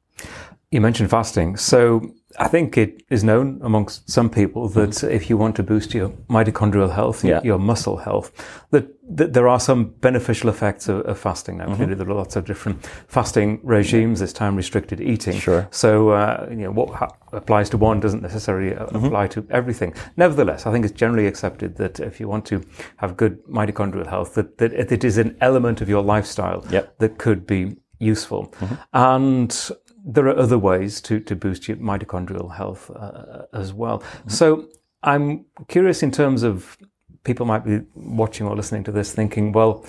[0.74, 1.56] You mentioned fasting.
[1.56, 2.02] So
[2.36, 5.08] I think it is known amongst some people that mm-hmm.
[5.08, 7.40] if you want to boost your mitochondrial health, yeah.
[7.44, 8.32] your, muscle health,
[8.72, 11.58] that, that, there are some beneficial effects of, of fasting.
[11.58, 11.76] Now, mm-hmm.
[11.76, 14.18] clearly, there are lots of different fasting regimes.
[14.18, 15.38] There's time restricted eating.
[15.38, 15.68] Sure.
[15.70, 19.04] So, uh, you know, what ha- applies to one doesn't necessarily uh, mm-hmm.
[19.04, 19.94] apply to everything.
[20.16, 22.60] Nevertheless, I think it's generally accepted that if you want to
[22.96, 26.98] have good mitochondrial health, that, that it is an element of your lifestyle yep.
[26.98, 28.48] that could be useful.
[28.58, 28.74] Mm-hmm.
[28.92, 29.70] And
[30.04, 34.00] there are other ways to, to boost your mitochondrial health uh, as well.
[34.00, 34.30] Mm-hmm.
[34.30, 34.68] So
[35.02, 36.76] I'm curious in terms of
[37.24, 39.84] people might be watching or listening to this thinking, well,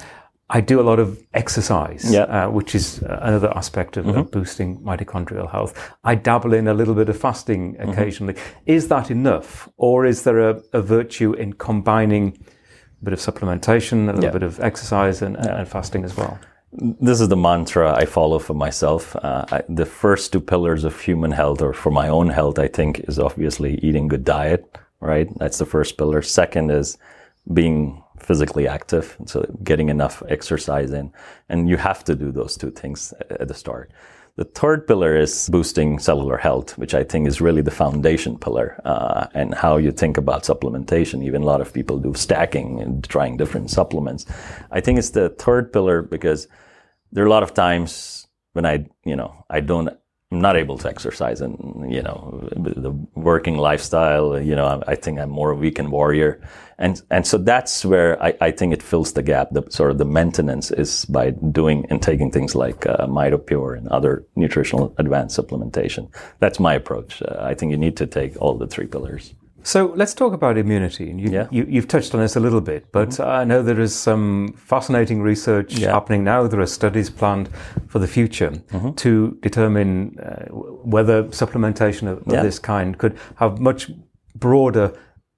[0.50, 2.22] I do a lot of exercise, yeah.
[2.22, 4.20] uh, which is another aspect of, mm-hmm.
[4.20, 5.94] of, boosting mitochondrial health.
[6.04, 7.90] I dabble in a little bit of fasting mm-hmm.
[7.90, 8.34] occasionally.
[8.34, 8.60] Mm-hmm.
[8.68, 9.68] Is that enough?
[9.78, 12.38] Or is there a, a, virtue in combining
[13.02, 14.30] a bit of supplementation, a little yeah.
[14.30, 15.60] bit of exercise and, yeah.
[15.60, 16.40] and fasting as well?
[16.78, 19.16] This is the mantra I follow for myself.
[19.16, 22.68] Uh, I, the first two pillars of human health, or for my own health, I
[22.68, 24.78] think, is obviously eating good diet.
[25.02, 26.22] Right, that's the first pillar.
[26.22, 26.98] Second is
[27.54, 31.12] being physically active, so getting enough exercise in.
[31.50, 33.92] And you have to do those two things at the start.
[34.38, 38.82] The third pillar is boosting cellular health, which I think is really the foundation pillar,
[38.84, 41.24] uh, and how you think about supplementation.
[41.24, 44.26] Even a lot of people do stacking and trying different supplements.
[44.72, 46.48] I think it's the third pillar because
[47.16, 49.90] there are a lot of times when I, you know, I don't
[50.32, 51.56] I'm not able to exercise and
[51.94, 56.42] you know the working lifestyle you know I, think I'm more a weekend warrior.
[56.78, 59.52] And and so that's where I, I think it fills the gap.
[59.52, 63.88] The sort of the maintenance is by doing and taking things like uh, MitoPure and
[63.90, 66.14] other nutritional advanced supplementation.
[66.40, 67.22] That's my approach.
[67.22, 69.34] Uh, I think you need to take all the three pillars
[69.66, 71.06] so let's talk about immunity.
[71.06, 71.48] You, yeah.
[71.50, 73.24] you, have touched on this a little bit, but mm-hmm.
[73.24, 75.92] I know there is some fascinating research yeah.
[75.92, 76.46] happening now.
[76.46, 77.50] There are studies planned
[77.88, 78.92] for the future mm-hmm.
[78.92, 82.44] to determine uh, whether supplementation of, of yeah.
[82.44, 83.90] this kind could have much
[84.36, 84.94] broader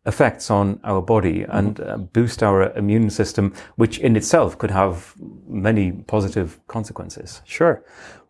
[0.06, 1.58] effects on our body mm-hmm.
[1.58, 5.14] and uh, boost our immune system, which in itself could have
[5.48, 7.42] many positive consequences.
[7.46, 7.82] Sure.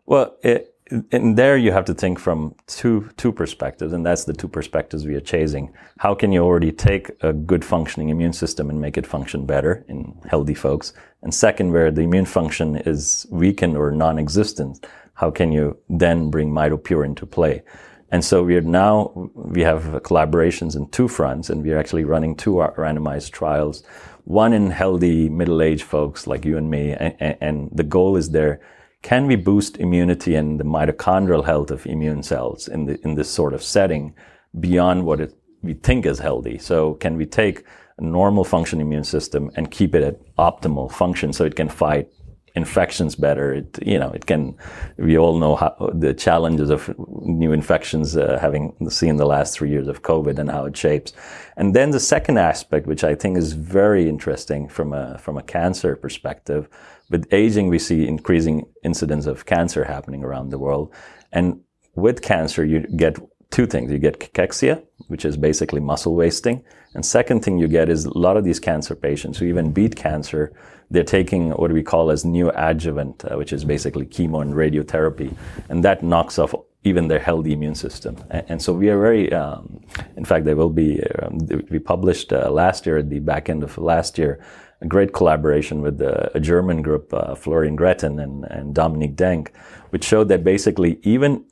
[0.06, 0.76] Well, it,
[1.12, 5.06] and there you have to think from two two perspectives, and that's the two perspectives
[5.06, 5.72] we are chasing.
[5.98, 9.84] How can you already take a good functioning immune system and make it function better
[9.88, 10.92] in healthy folks?
[11.22, 16.50] And second, where the immune function is weakened or non-existent, how can you then bring
[16.50, 17.62] MitoPure into play?
[18.10, 22.04] And so we are now we have collaborations in two fronts, and we are actually
[22.04, 23.82] running two randomized trials.
[24.24, 28.60] One in healthy middle-aged folks like you and me, and, and the goal is there
[29.02, 33.30] can we boost immunity and the mitochondrial health of immune cells in, the, in this
[33.30, 34.14] sort of setting
[34.58, 36.58] beyond what it, we think is healthy?
[36.58, 37.64] So can we take
[37.98, 42.08] a normal function immune system and keep it at optimal function so it can fight
[42.54, 43.54] infections better.
[43.54, 44.56] It, you know, it can,
[44.96, 49.70] we all know how the challenges of new infections, uh, having seen the last three
[49.70, 51.12] years of COVID and how it shapes.
[51.56, 55.42] And then the second aspect, which I think is very interesting from a, from a
[55.42, 56.68] cancer perspective,
[57.10, 60.92] with aging, we see increasing incidence of cancer happening around the world.
[61.32, 61.60] And
[61.94, 63.18] with cancer, you get
[63.50, 63.90] two things.
[63.90, 66.64] You get cachexia, which is basically muscle wasting.
[66.94, 69.96] And second thing you get is a lot of these cancer patients who even beat
[69.96, 70.52] cancer,
[70.90, 75.34] they're taking what we call as neoadjuvant, uh, which is basically chemo and radiotherapy.
[75.68, 78.16] And that knocks off even their healthy immune system.
[78.30, 79.80] And, and so we are very, um,
[80.16, 81.38] in fact, they will be, um,
[81.70, 84.40] we published uh, last year at the back end of last year,
[84.80, 89.52] a great collaboration with a, a German group, uh, Florian Greten and, and Dominique Denk,
[89.90, 91.44] which showed that basically even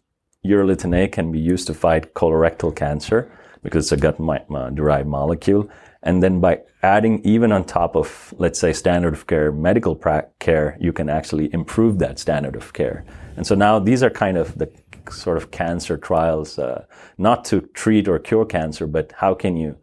[0.44, 3.30] urolithin A can be used to fight colorectal cancer
[3.62, 5.68] because it's a gut-derived molecule.
[6.02, 10.00] And then by adding even on top of, let's say, standard of care medical
[10.38, 13.04] care, you can actually improve that standard of care.
[13.36, 14.70] And so now these are kind of the
[15.10, 16.84] sort of cancer trials, uh,
[17.18, 19.76] not to treat or cure cancer, but how can you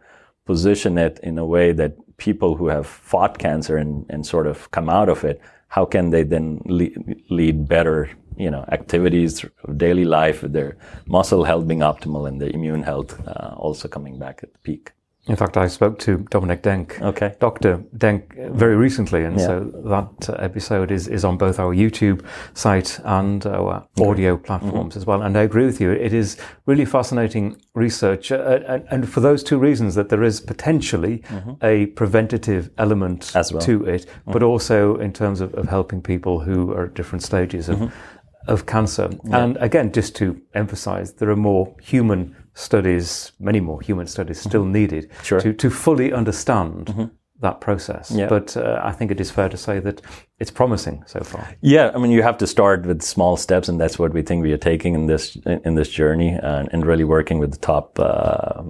[0.45, 4.69] position it in a way that people who have fought cancer and, and sort of
[4.71, 9.77] come out of it, how can they then lead, lead better, you know, activities of
[9.77, 10.77] daily life, with their
[11.07, 14.91] muscle health being optimal and their immune health uh, also coming back at the peak?
[15.25, 17.35] In fact, I spoke to Dominic Denk, okay.
[17.39, 17.81] Dr.
[17.97, 19.47] Denk, very recently, and yeah.
[19.47, 24.91] so that uh, episode is, is on both our YouTube site and our audio platforms
[24.91, 24.99] mm-hmm.
[24.99, 25.21] as well.
[25.21, 29.43] And I agree with you; it is really fascinating research, uh, and, and, for those
[29.43, 31.53] two reasons, that there is potentially mm-hmm.
[31.63, 33.61] a preventative element well.
[33.61, 34.31] to it, mm-hmm.
[34.33, 38.51] but also in terms of, of, helping people who are at different stages of mm-hmm.
[38.51, 39.09] of cancer.
[39.23, 39.37] Yeah.
[39.37, 44.49] And again, just to emphasize, there are more human studies, many more human studies mm-hmm.
[44.49, 45.41] still needed sure.
[45.41, 47.05] to, to fully understand mm-hmm.
[47.41, 48.11] that process.
[48.11, 48.27] Yeah.
[48.27, 50.01] But uh, I think it is fair to say that
[50.39, 51.47] it's promising so far.
[51.61, 54.43] Yeah, I mean, you have to start with small steps, and that's what we think
[54.43, 57.99] we are taking in this in this journey, uh, and really working with the top.
[57.99, 58.63] Uh,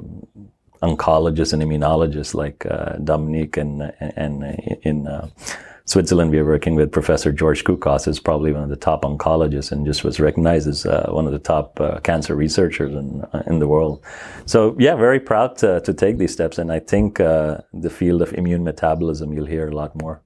[0.84, 4.44] oncologists and immunologists like uh, Dominique and and
[4.84, 5.30] in uh,
[5.86, 9.72] Switzerland, we are working with Professor George Coukos, who's probably one of the top oncologists
[9.72, 13.44] and just was recognized as uh, one of the top uh, cancer researchers in, uh,
[13.48, 14.02] in the world.
[14.46, 16.58] So, yeah, very proud to, to take these steps.
[16.58, 20.22] And I think uh, the field of immune metabolism, you'll hear a lot more.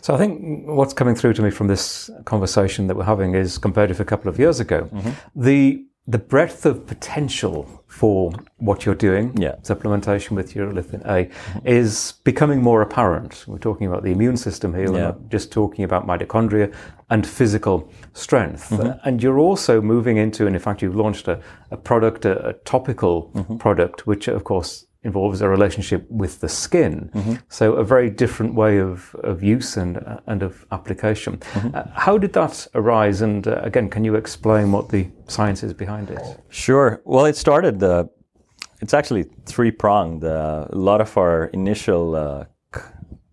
[0.00, 3.58] So I think what's coming through to me from this conversation that we're having is
[3.58, 5.10] compared to a couple of years ago, mm-hmm.
[5.34, 9.54] the the breadth of potential for what you're doing, yeah.
[9.62, 11.30] supplementation with urolithin A,
[11.64, 13.44] is becoming more apparent.
[13.46, 14.90] We're talking about the immune system here, yeah.
[14.90, 16.74] we're not just talking about mitochondria
[17.08, 18.68] and physical strength.
[18.70, 19.08] Mm-hmm.
[19.08, 21.40] And you're also moving into, and in fact, you've launched a,
[21.70, 23.56] a product, a, a topical mm-hmm.
[23.56, 27.10] product, which of course involves a relationship with the skin.
[27.14, 27.34] Mm-hmm.
[27.48, 31.36] So a very different way of, of use and, uh, and of application.
[31.36, 31.76] Mm-hmm.
[31.76, 33.20] Uh, how did that arise?
[33.20, 36.20] And uh, again, can you explain what the science is behind it?
[36.48, 37.02] Sure.
[37.04, 38.04] Well, it started, uh,
[38.80, 40.24] it's actually three pronged.
[40.24, 42.44] Uh, a lot of our initial uh,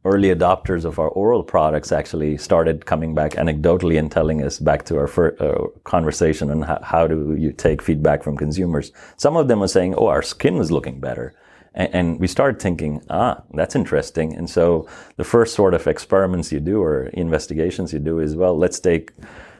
[0.03, 4.83] early adopters of our oral products actually started coming back anecdotally and telling us back
[4.85, 8.91] to our fir- uh, conversation on how, how, do you take feedback from consumers.
[9.17, 11.33] Some of them were saying, "Oh, our skin was looking better,"
[11.73, 16.51] and, and, we started thinking, "Ah, that's interesting." And so the first sort of experiments
[16.51, 19.11] you do or investigations you do is, well, let's take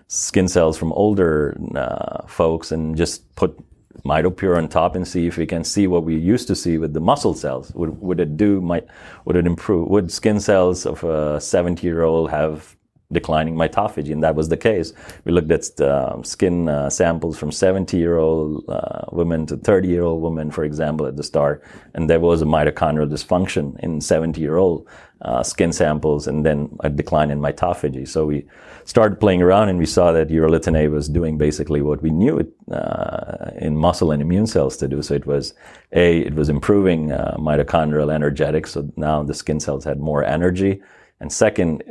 [0.07, 3.57] skin cells from older uh, folks and just put
[4.03, 6.93] mitopure on top and see if we can see what we used to see with
[6.93, 7.71] the muscle cells.
[7.75, 8.87] Would, would it do, might,
[9.25, 9.87] would it improve?
[9.89, 12.75] Would skin cells of a 70 year old have
[13.11, 14.11] declining mitophagy?
[14.11, 14.93] And that was the case.
[15.25, 19.87] We looked at uh, skin uh, samples from 70 year old uh, women to 30
[19.87, 21.63] year old women, for example, at the start.
[21.93, 24.87] And there was a mitochondrial dysfunction in 70 year old
[25.21, 28.07] uh, skin samples and then a decline in mitophagy.
[28.07, 28.45] So we
[28.85, 32.39] started playing around and we saw that urolithin A was doing basically what we knew
[32.39, 35.01] it uh, in muscle and immune cells to do.
[35.01, 35.53] So it was
[35.91, 38.71] A, it was improving uh, mitochondrial energetics.
[38.71, 40.81] So now the skin cells had more energy.
[41.19, 41.83] And second,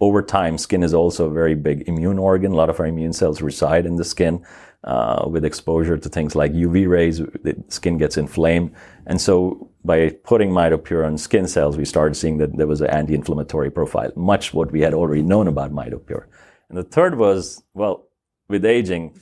[0.00, 2.52] over time, skin is also a very big immune organ.
[2.52, 4.44] A lot of our immune cells reside in the skin.
[4.84, 8.72] Uh, with exposure to things like UV rays, the skin gets inflamed.
[9.06, 12.90] And so by putting mitopure on skin cells, we started seeing that there was an
[12.90, 16.26] anti-inflammatory profile, much what we had already known about mitopure.
[16.68, 18.06] And the third was, well,
[18.48, 19.20] with aging,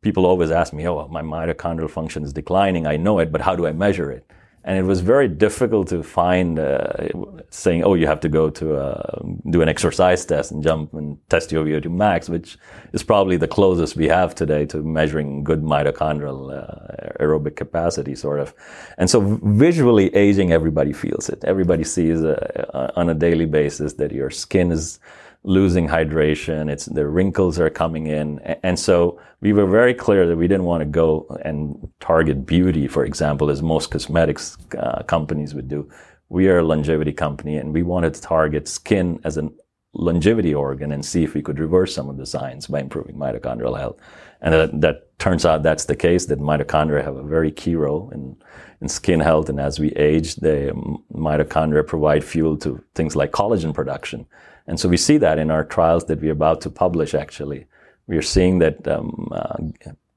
[0.00, 2.86] people always ask me, oh, well, my mitochondrial function is declining.
[2.86, 4.24] I know it, but how do I measure it?
[4.66, 7.08] And it was very difficult to find uh,
[7.50, 9.18] saying, "Oh, you have to go to uh,
[9.50, 12.56] do an exercise test and jump and test your VO2 max," which
[12.94, 18.40] is probably the closest we have today to measuring good mitochondrial uh, aerobic capacity, sort
[18.40, 18.54] of.
[18.96, 21.44] And so, visually aging, everybody feels it.
[21.44, 24.98] Everybody sees uh, on a daily basis that your skin is
[25.44, 26.70] losing hydration.
[26.70, 30.64] It's the wrinkles are coming in, and so we were very clear that we didn't
[30.64, 35.88] want to go and target beauty, for example, as most cosmetics uh, companies would do.
[36.30, 39.50] We are a longevity company, and we wanted to target skin as a
[39.92, 43.78] longevity organ and see if we could reverse some of the signs by improving mitochondrial
[43.78, 44.00] health.
[44.40, 46.26] And that, that turns out that's the case.
[46.26, 48.36] That mitochondria have a very key role in
[48.80, 50.72] in skin health, and as we age, the
[51.14, 54.26] mitochondria provide fuel to things like collagen production
[54.66, 57.66] and so we see that in our trials that we're about to publish, actually.
[58.06, 59.56] We are seeing that um, uh,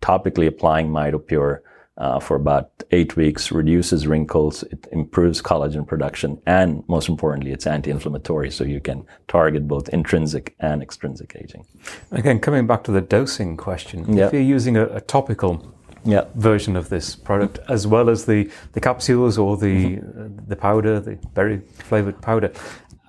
[0.02, 1.60] topically applying MitoPure
[1.98, 7.66] uh, for about eight weeks reduces wrinkles, it improves collagen production, and most importantly, it's
[7.66, 11.66] anti-inflammatory, so you can target both intrinsic and extrinsic aging.
[12.12, 14.28] Again, coming back to the dosing question, yep.
[14.28, 15.74] if you're using a, a topical
[16.06, 16.34] yep.
[16.36, 20.22] version of this product, as well as the, the capsules or the mm-hmm.
[20.22, 22.52] uh, the powder, the berry flavored powder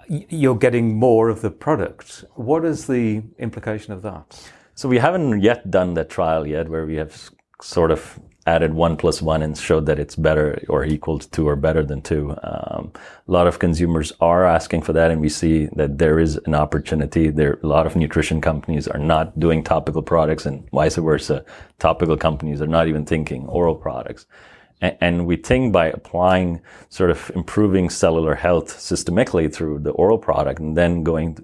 [0.09, 2.25] you're getting more of the product.
[2.35, 4.51] What is the implication of that?
[4.75, 7.31] So we haven't yet done that trial yet where we have
[7.61, 11.47] sort of added one plus one and showed that it's better or equal to two
[11.47, 12.31] or better than two.
[12.43, 12.93] Um,
[13.27, 16.55] a lot of consumers are asking for that, and we see that there is an
[16.55, 17.29] opportunity.
[17.29, 21.45] There, a lot of nutrition companies are not doing topical products, and vice versa.
[21.79, 24.25] Topical companies are not even thinking oral products.
[24.81, 30.61] And we think by applying sort of improving cellular health systemically through the oral product
[30.61, 31.37] and then going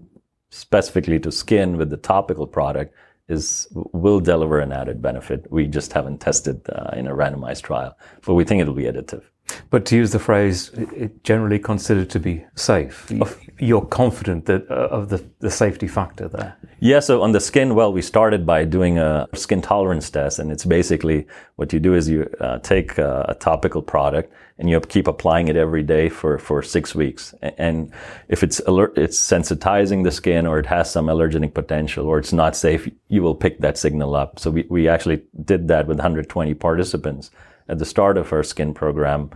[0.50, 2.94] specifically to skin with the topical product
[3.28, 5.50] is will deliver an added benefit.
[5.50, 9.24] We just haven't tested uh, in a randomized trial, but we think it'll be additive.
[9.70, 13.12] But to use the phrase, it generally considered to be safe.
[13.58, 16.56] You're confident that uh, of the, the safety factor there.
[16.80, 17.00] Yeah.
[17.00, 20.64] So on the skin, well, we started by doing a skin tolerance test, and it's
[20.64, 21.26] basically
[21.56, 25.48] what you do is you uh, take a, a, topical product and you keep applying
[25.48, 27.34] it every day for, for six weeks.
[27.42, 27.92] And
[28.28, 32.32] if it's alert, it's sensitizing the skin, or it has some allergenic potential, or it's
[32.32, 34.38] not safe, you will pick that signal up.
[34.38, 37.30] So we we actually did that with 120 participants
[37.68, 39.30] at the start of our skin program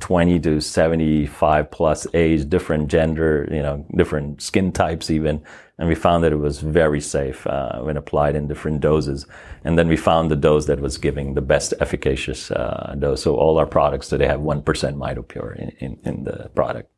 [0.00, 5.42] 20 to 75 plus age, different gender, you know, different skin types even.
[5.78, 9.26] And we found that it was very safe uh, when applied in different doses.
[9.64, 13.22] And then we found the dose that was giving the best efficacious uh, dose.
[13.22, 16.90] So all our products today have 1% mitopure in, in, in, the product.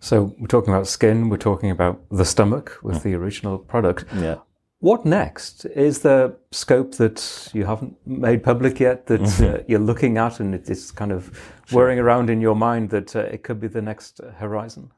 [0.00, 3.02] So we're talking about skin, we're talking about the stomach with mm.
[3.02, 4.04] the original product.
[4.14, 4.36] Yeah.
[4.80, 5.66] What next?
[5.66, 9.54] Is there scope that you haven't made public yet that mm-hmm.
[9.54, 11.76] uh, you're looking at and it's kind of sure.
[11.76, 14.90] whirring around in your mind that uh, it could be the next horizon?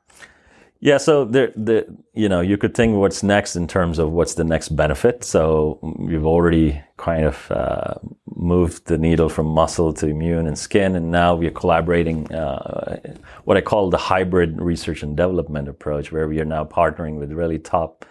[0.78, 4.34] Yeah, so there, the you know you could think what's next in terms of what's
[4.34, 5.22] the next benefit.
[5.22, 7.94] So we've already kind of uh,
[8.34, 12.98] moved the needle from muscle to immune and skin, and now we're collaborating uh,
[13.44, 17.30] what I call the hybrid research and development approach, where we are now partnering with
[17.32, 18.04] really top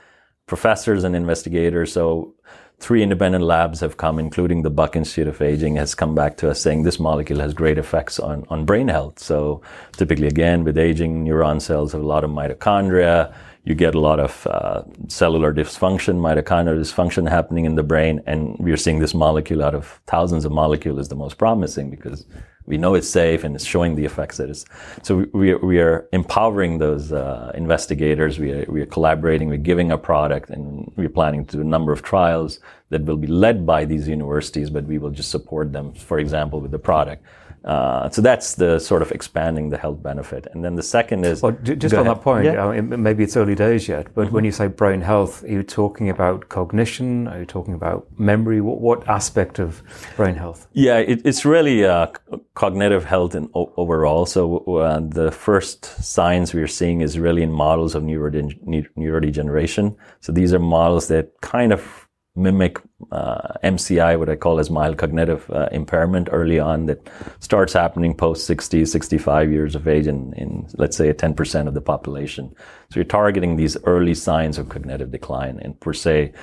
[0.51, 1.93] professors and investigators.
[1.93, 2.33] So
[2.77, 6.49] three independent labs have come, including the Buck Institute of Aging, has come back to
[6.49, 9.17] us saying this molecule has great effects on, on brain health.
[9.17, 9.61] So
[9.93, 13.33] typically, again, with aging, neuron cells have a lot of mitochondria.
[13.63, 18.55] You get a lot of uh, cellular dysfunction, mitochondrial dysfunction happening in the brain, and
[18.57, 22.25] we're seeing this molecule out of thousands of molecules is the most promising because
[22.65, 24.65] we know it's safe and it's showing the effects that it's.
[25.03, 28.39] So we, we are empowering those uh, investigators.
[28.39, 29.47] We are, we are collaborating.
[29.47, 32.59] We're giving a product, and we're planning to do a number of trials
[32.89, 36.59] that will be led by these universities, but we will just support them, for example,
[36.59, 37.23] with the product.
[37.63, 40.47] Uh, so that's the sort of expanding the health benefit.
[40.51, 41.41] And then the second is.
[41.41, 42.17] Well, just on ahead.
[42.17, 42.67] that point, yeah.
[42.67, 44.35] uh, maybe it's early days yet, but mm-hmm.
[44.35, 47.27] when you say brain health, are you talking about cognition?
[47.27, 48.61] Are you talking about memory?
[48.61, 49.83] What, what aspect of
[50.15, 50.67] brain health?
[50.73, 52.07] Yeah, it, it's really uh,
[52.55, 54.25] cognitive health in, o- overall.
[54.25, 59.95] So uh, the first signs we're seeing is really in models of neurodegeneration.
[60.19, 62.79] So these are models that kind of mimic
[63.11, 67.09] uh, MCI, what I call as mild cognitive uh, impairment early on that
[67.39, 71.81] starts happening post 60, 65 years of age in, in, let's say, 10% of the
[71.81, 72.53] population.
[72.89, 76.33] So you're targeting these early signs of cognitive decline and per se,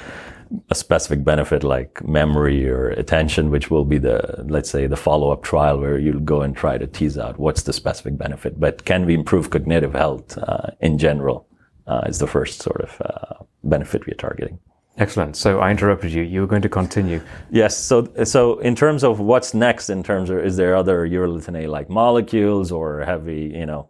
[0.70, 5.42] a specific benefit like memory or attention, which will be the, let's say, the follow-up
[5.42, 8.58] trial where you'll go and try to tease out what's the specific benefit.
[8.60, 11.48] But can we improve cognitive health uh, in general
[11.86, 14.58] uh, is the first sort of uh, benefit we're targeting.
[14.98, 15.36] Excellent.
[15.36, 16.22] So I interrupted you.
[16.22, 17.20] You were going to continue.
[17.50, 17.78] Yes.
[17.78, 21.66] So, so in terms of what's next, in terms of is there other urolithin A
[21.68, 23.88] like molecules or have we, you know,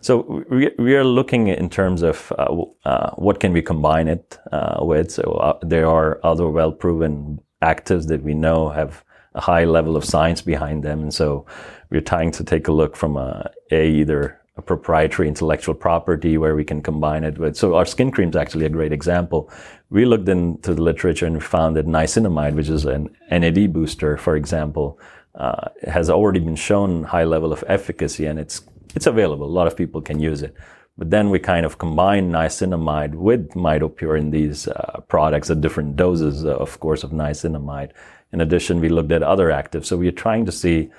[0.00, 4.38] so we, we are looking in terms of uh, uh, what can we combine it
[4.52, 5.10] uh, with.
[5.10, 9.04] So uh, there are other well proven actives that we know have
[9.34, 11.46] a high level of science behind them, and so
[11.90, 16.54] we're trying to take a look from a, a either a proprietary intellectual property where
[16.54, 17.56] we can combine it with.
[17.56, 19.50] So our skin cream is actually a great example.
[19.88, 24.36] We looked into the literature and found that niacinamide, which is an NAD booster, for
[24.36, 24.98] example,
[25.34, 28.62] uh, has already been shown high level of efficacy and it's
[28.96, 29.46] it's available.
[29.46, 30.54] A lot of people can use it.
[30.98, 35.96] But then we kind of combine niacinamide with mitopure in these uh, products at different
[35.96, 37.92] doses, uh, of course, of niacinamide.
[38.32, 39.86] In addition, we looked at other actives.
[39.86, 40.90] So we are trying to see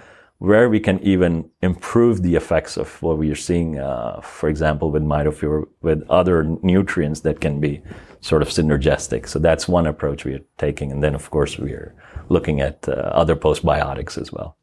[0.42, 4.89] where we can even improve the effects of what we are seeing, uh, for example,
[4.89, 7.80] with mitopure, with other nutrients that can be
[8.22, 9.28] sort of synergistic.
[9.28, 10.92] So that's one approach we are taking.
[10.92, 11.94] And then, of course, we are
[12.30, 14.58] looking at uh, other postbiotics as well.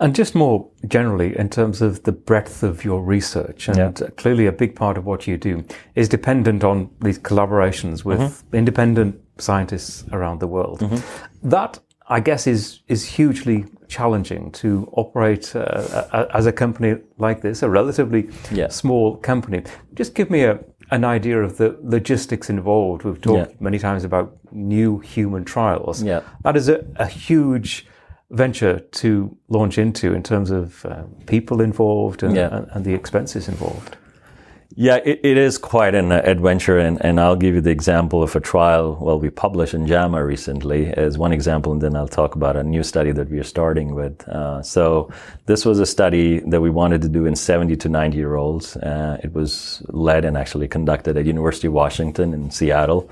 [0.00, 4.08] And just more generally, in terms of the breadth of your research, and yeah.
[4.18, 5.64] clearly a big part of what you do
[5.94, 8.56] is dependent on these collaborations with mm-hmm.
[8.56, 10.80] independent scientists around the world.
[10.80, 11.48] Mm-hmm.
[11.48, 17.62] That I guess is is hugely challenging to operate uh, as a company like this,
[17.62, 18.68] a relatively yeah.
[18.68, 19.62] small company.
[19.94, 20.58] Just give me a,
[20.90, 23.04] an idea of the logistics involved.
[23.04, 23.56] We've talked yeah.
[23.60, 26.02] many times about new human trials.
[26.02, 26.22] Yeah.
[26.42, 27.86] That is a, a huge
[28.30, 32.54] venture to launch into in terms of uh, people involved and, yeah.
[32.54, 33.96] and, and the expenses involved.
[34.74, 38.34] Yeah, it, it is quite an adventure, and, and I'll give you the example of
[38.34, 38.98] a trial.
[39.00, 42.64] Well, we published in JAMA recently as one example, and then I'll talk about a
[42.64, 44.28] new study that we are starting with.
[44.28, 45.10] Uh, so,
[45.46, 48.76] this was a study that we wanted to do in 70 to 90 year olds.
[48.76, 53.08] Uh, it was led and actually conducted at University of Washington in Seattle.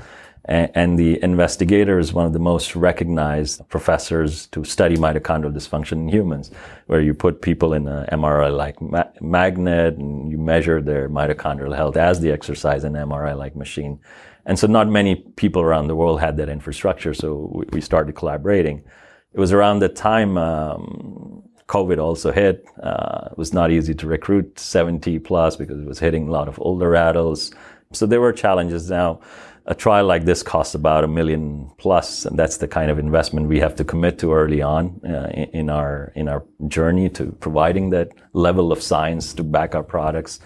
[0.47, 6.09] And the investigator is one of the most recognized professors to study mitochondrial dysfunction in
[6.09, 6.51] humans,
[6.87, 11.97] where you put people in an MRI-like ma- magnet and you measure their mitochondrial health
[11.97, 13.99] as they exercise an MRI-like machine.
[14.45, 18.85] And so not many people around the world had that infrastructure, so we started collaborating.
[19.33, 22.67] It was around the time um, COVID also hit.
[22.83, 26.49] Uh, it was not easy to recruit 70 plus because it was hitting a lot
[26.49, 27.51] of older adults.
[27.93, 28.91] So there were challenges.
[28.91, 29.21] Now,
[29.67, 33.49] a trial like this costs about a million plus, and that's the kind of investment
[33.49, 37.91] we have to commit to early on uh, in, our in our journey to providing
[37.91, 40.41] that level of science to back our products.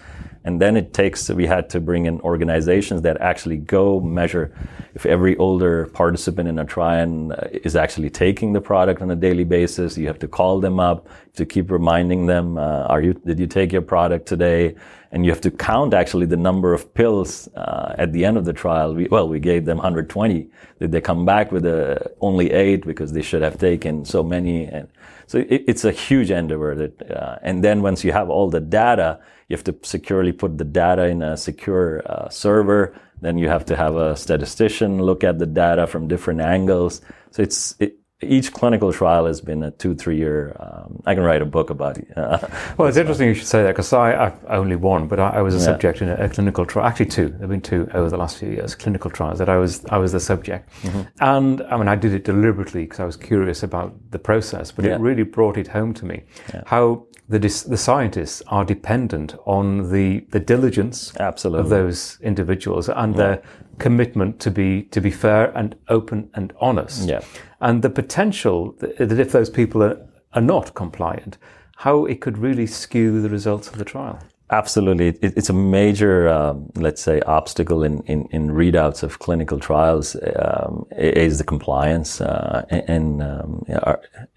[0.45, 4.55] And then it takes, we had to bring in organizations that actually go measure
[4.95, 9.17] if every older participant in a trial uh, is actually taking the product on a
[9.17, 9.97] daily basis.
[9.97, 13.47] You have to call them up to keep reminding them, uh, are you, did you
[13.47, 14.75] take your product today?
[15.11, 18.45] And you have to count actually the number of pills uh, at the end of
[18.45, 18.93] the trial.
[18.93, 20.47] We, well, we gave them 120.
[20.79, 24.65] Did they come back with uh, only eight because they should have taken so many?
[24.65, 24.87] And
[25.25, 26.75] so it, it's a huge endeavor.
[26.75, 30.57] That, uh, and then once you have all the data, you have to securely put
[30.59, 32.95] the data in a secure uh, server.
[33.21, 37.01] Then you have to have a statistician look at the data from different angles.
[37.31, 40.55] So it's it, each clinical trial has been a two, three year.
[40.59, 42.07] Um, I can write a book about it.
[42.17, 42.39] Uh,
[42.77, 45.41] well, it's interesting you should say that because I, I only one, but I, I
[45.41, 45.63] was a yeah.
[45.63, 46.85] subject in a, a, clinical trial.
[46.85, 47.29] Actually, two.
[47.29, 48.75] There've been two over the last few years.
[48.75, 51.01] Clinical trials that I was I was the subject, mm-hmm.
[51.21, 54.71] and I mean I did it deliberately because I was curious about the process.
[54.71, 54.95] But yeah.
[54.95, 56.63] it really brought it home to me yeah.
[56.65, 61.63] how the the scientists are dependent on the the diligence Absolutely.
[61.63, 63.41] of those individuals and their
[63.77, 67.07] commitment to be to be fair and open and honest.
[67.07, 67.21] Yeah
[67.61, 69.97] and the potential that if those people are,
[70.33, 71.37] are not compliant,
[71.77, 74.19] how it could really skew the results of the trial.
[74.51, 75.09] Absolutely.
[75.09, 80.15] It, it's a major, um, let's say, obstacle in, in, in, readouts of clinical trials
[80.37, 82.19] um, is the compliance.
[82.19, 83.63] Uh, and, um,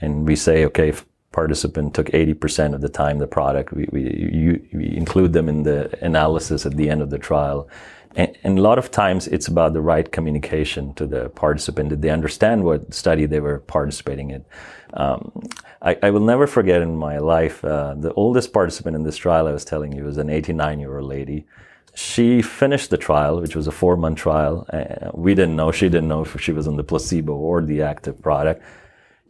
[0.02, 4.02] and we say, okay, if participant took 80% of the time the product, we, we,
[4.02, 7.68] you, we include them in the analysis at the end of the trial.
[8.14, 11.88] And, and, a lot of times it's about the right communication to the participant.
[11.88, 14.44] Did they understand what study they were participating in?
[14.92, 15.32] Um,
[15.80, 19.46] I, I, will never forget in my life, uh, the oldest participant in this trial
[19.46, 21.46] I was telling you was an 89 year old lady.
[21.94, 24.66] She finished the trial, which was a four month trial.
[24.70, 27.80] Uh, we didn't know, she didn't know if she was on the placebo or the
[27.80, 28.62] active product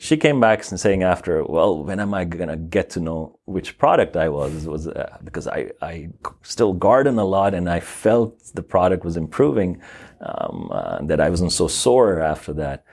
[0.03, 3.79] she came back and saying after, well, when am I gonna get to know which
[3.79, 4.67] product I was?
[4.67, 6.09] Was uh, because I, I
[6.43, 9.81] still garden a lot and I felt the product was improving,
[10.21, 12.85] um, uh, that I wasn't so sore after that.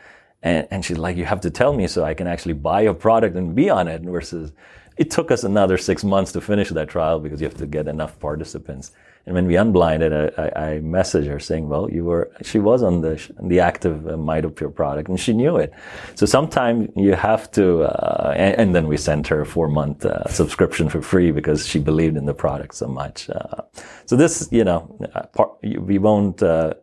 [0.43, 2.93] And, and she's like, you have to tell me so I can actually buy a
[2.93, 4.03] product and be on it.
[4.03, 4.51] Versus,
[4.95, 7.87] it took us another six months to finish that trial because you have to get
[7.87, 8.91] enough participants.
[9.29, 12.81] And when we unblinded, I, I, I messaged her saying, well, you were, she was
[12.81, 15.71] on the, the active uh, MitoPure product and she knew it.
[16.15, 20.03] So sometimes you have to, uh, and, and, then we sent her a four month
[20.03, 23.29] uh, subscription for free because she believed in the product so much.
[23.29, 23.61] Uh,
[24.07, 26.73] so this, you know, uh, part, we won't, uh,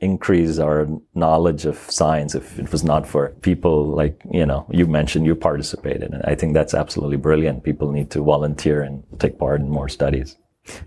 [0.00, 4.86] increase our knowledge of science if it was not for people like you know you
[4.86, 9.38] mentioned you participated and i think that's absolutely brilliant people need to volunteer and take
[9.38, 10.36] part in more studies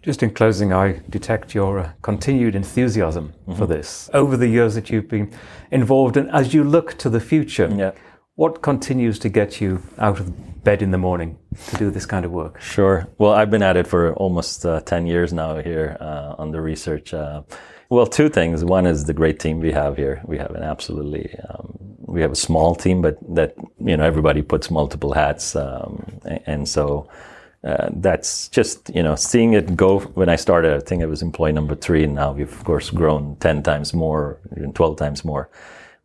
[0.01, 3.57] just in closing, I detect your uh, continued enthusiasm mm-hmm.
[3.57, 5.31] for this over the years that you've been
[5.71, 6.17] involved.
[6.17, 7.91] And as you look to the future, yeah.
[8.35, 12.25] what continues to get you out of bed in the morning to do this kind
[12.25, 12.61] of work?
[12.61, 13.07] Sure.
[13.17, 16.61] Well, I've been at it for almost uh, 10 years now here uh, on the
[16.61, 17.13] research.
[17.13, 17.43] Uh,
[17.89, 18.63] well, two things.
[18.63, 20.21] One is the great team we have here.
[20.25, 24.41] We have an absolutely, um, we have a small team, but that, you know, everybody
[24.43, 25.55] puts multiple hats.
[25.55, 26.05] Um,
[26.45, 27.09] and so,
[27.63, 30.73] uh, that's just you know seeing it go when I started.
[30.73, 33.93] I think I was employee number three, and now we've of course grown ten times
[33.93, 35.49] more, even twelve times more.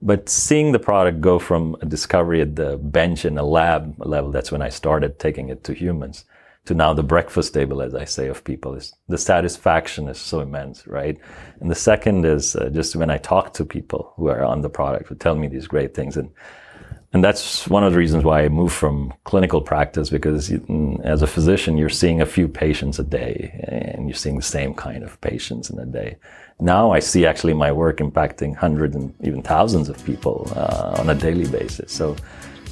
[0.02, 4.30] But seeing the product go from a discovery at the bench in a lab level,
[4.30, 6.24] that's when I started taking it to humans,
[6.66, 8.74] to now the breakfast table, as I say, of people.
[8.74, 11.16] Is the satisfaction is so immense, right?
[11.60, 14.68] And the second is uh, just when I talk to people who are on the
[14.68, 16.30] product, who tell me these great things, and
[17.14, 21.22] and that's one of the reasons why I moved from clinical practice because mm, as
[21.22, 25.04] a physician, you're seeing a few patients a day and you're seeing the same kind
[25.04, 26.16] of patients in a day.
[26.58, 31.08] Now I see actually my work impacting hundreds and even thousands of people uh, on
[31.08, 31.92] a daily basis.
[31.92, 32.16] So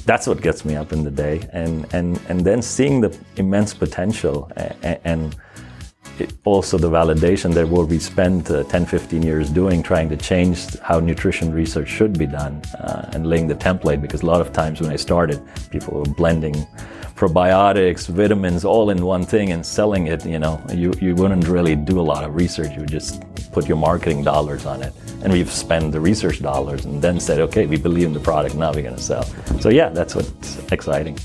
[0.05, 1.47] that's what gets me up in the day.
[1.53, 5.35] And, and, and then seeing the immense potential and, and
[6.43, 10.77] also the validation that what we spent uh, 10, 15 years doing, trying to change
[10.79, 14.01] how nutrition research should be done uh, and laying the template.
[14.01, 15.41] Because a lot of times when I started,
[15.71, 16.55] people were blending
[17.15, 20.25] probiotics, vitamins, all in one thing and selling it.
[20.25, 22.71] You know, you, you wouldn't really do a lot of research.
[22.73, 24.93] You would just put your marketing dollars on it.
[25.23, 28.55] And we've spent the research dollars and then said, okay, we believe in the product,
[28.55, 29.23] now we're going to sell.
[29.61, 31.17] So yeah, that's what's exciting.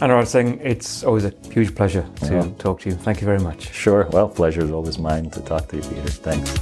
[0.00, 2.48] Anurag Singh, it's always a huge pleasure to yeah.
[2.56, 2.94] talk to you.
[2.94, 3.70] Thank you very much.
[3.74, 4.06] Sure.
[4.10, 6.08] Well, pleasure is always mine to talk to you, Peter.
[6.08, 6.56] Thanks.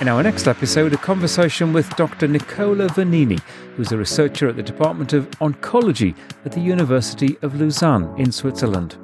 [0.00, 2.28] In our next episode, a conversation with Dr.
[2.28, 3.38] Nicola Vannini,
[3.76, 6.16] who's a researcher at the Department of Oncology
[6.46, 8.96] at the University of Lausanne in Switzerland.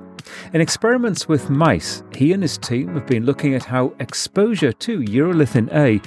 [0.55, 5.01] In experiments with mice, he and his team have been looking at how exposure to
[5.01, 6.01] urolithin A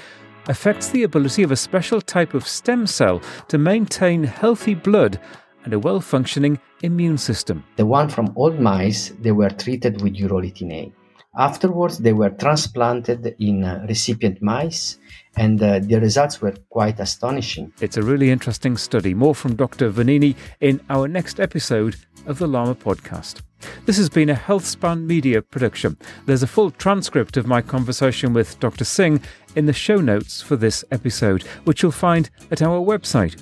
[0.47, 5.19] affects the ability of a special type of stem cell to maintain healthy blood
[5.65, 7.63] and a well functioning immune system.
[7.75, 10.93] The one from old mice, they were treated with urolithin A.
[11.37, 14.97] Afterwards, they were transplanted in uh, recipient mice,
[15.35, 17.73] and uh, the results were quite astonishing.
[17.81, 19.13] It's a really interesting study.
[19.13, 19.91] More from Dr.
[19.91, 23.41] Vannini in our next episode of the Llama podcast.
[23.85, 25.97] This has been a HealthSpan media production.
[26.25, 28.85] There's a full transcript of my conversation with Dr.
[28.85, 29.21] Singh
[29.55, 33.41] in the show notes for this episode, which you'll find at our website,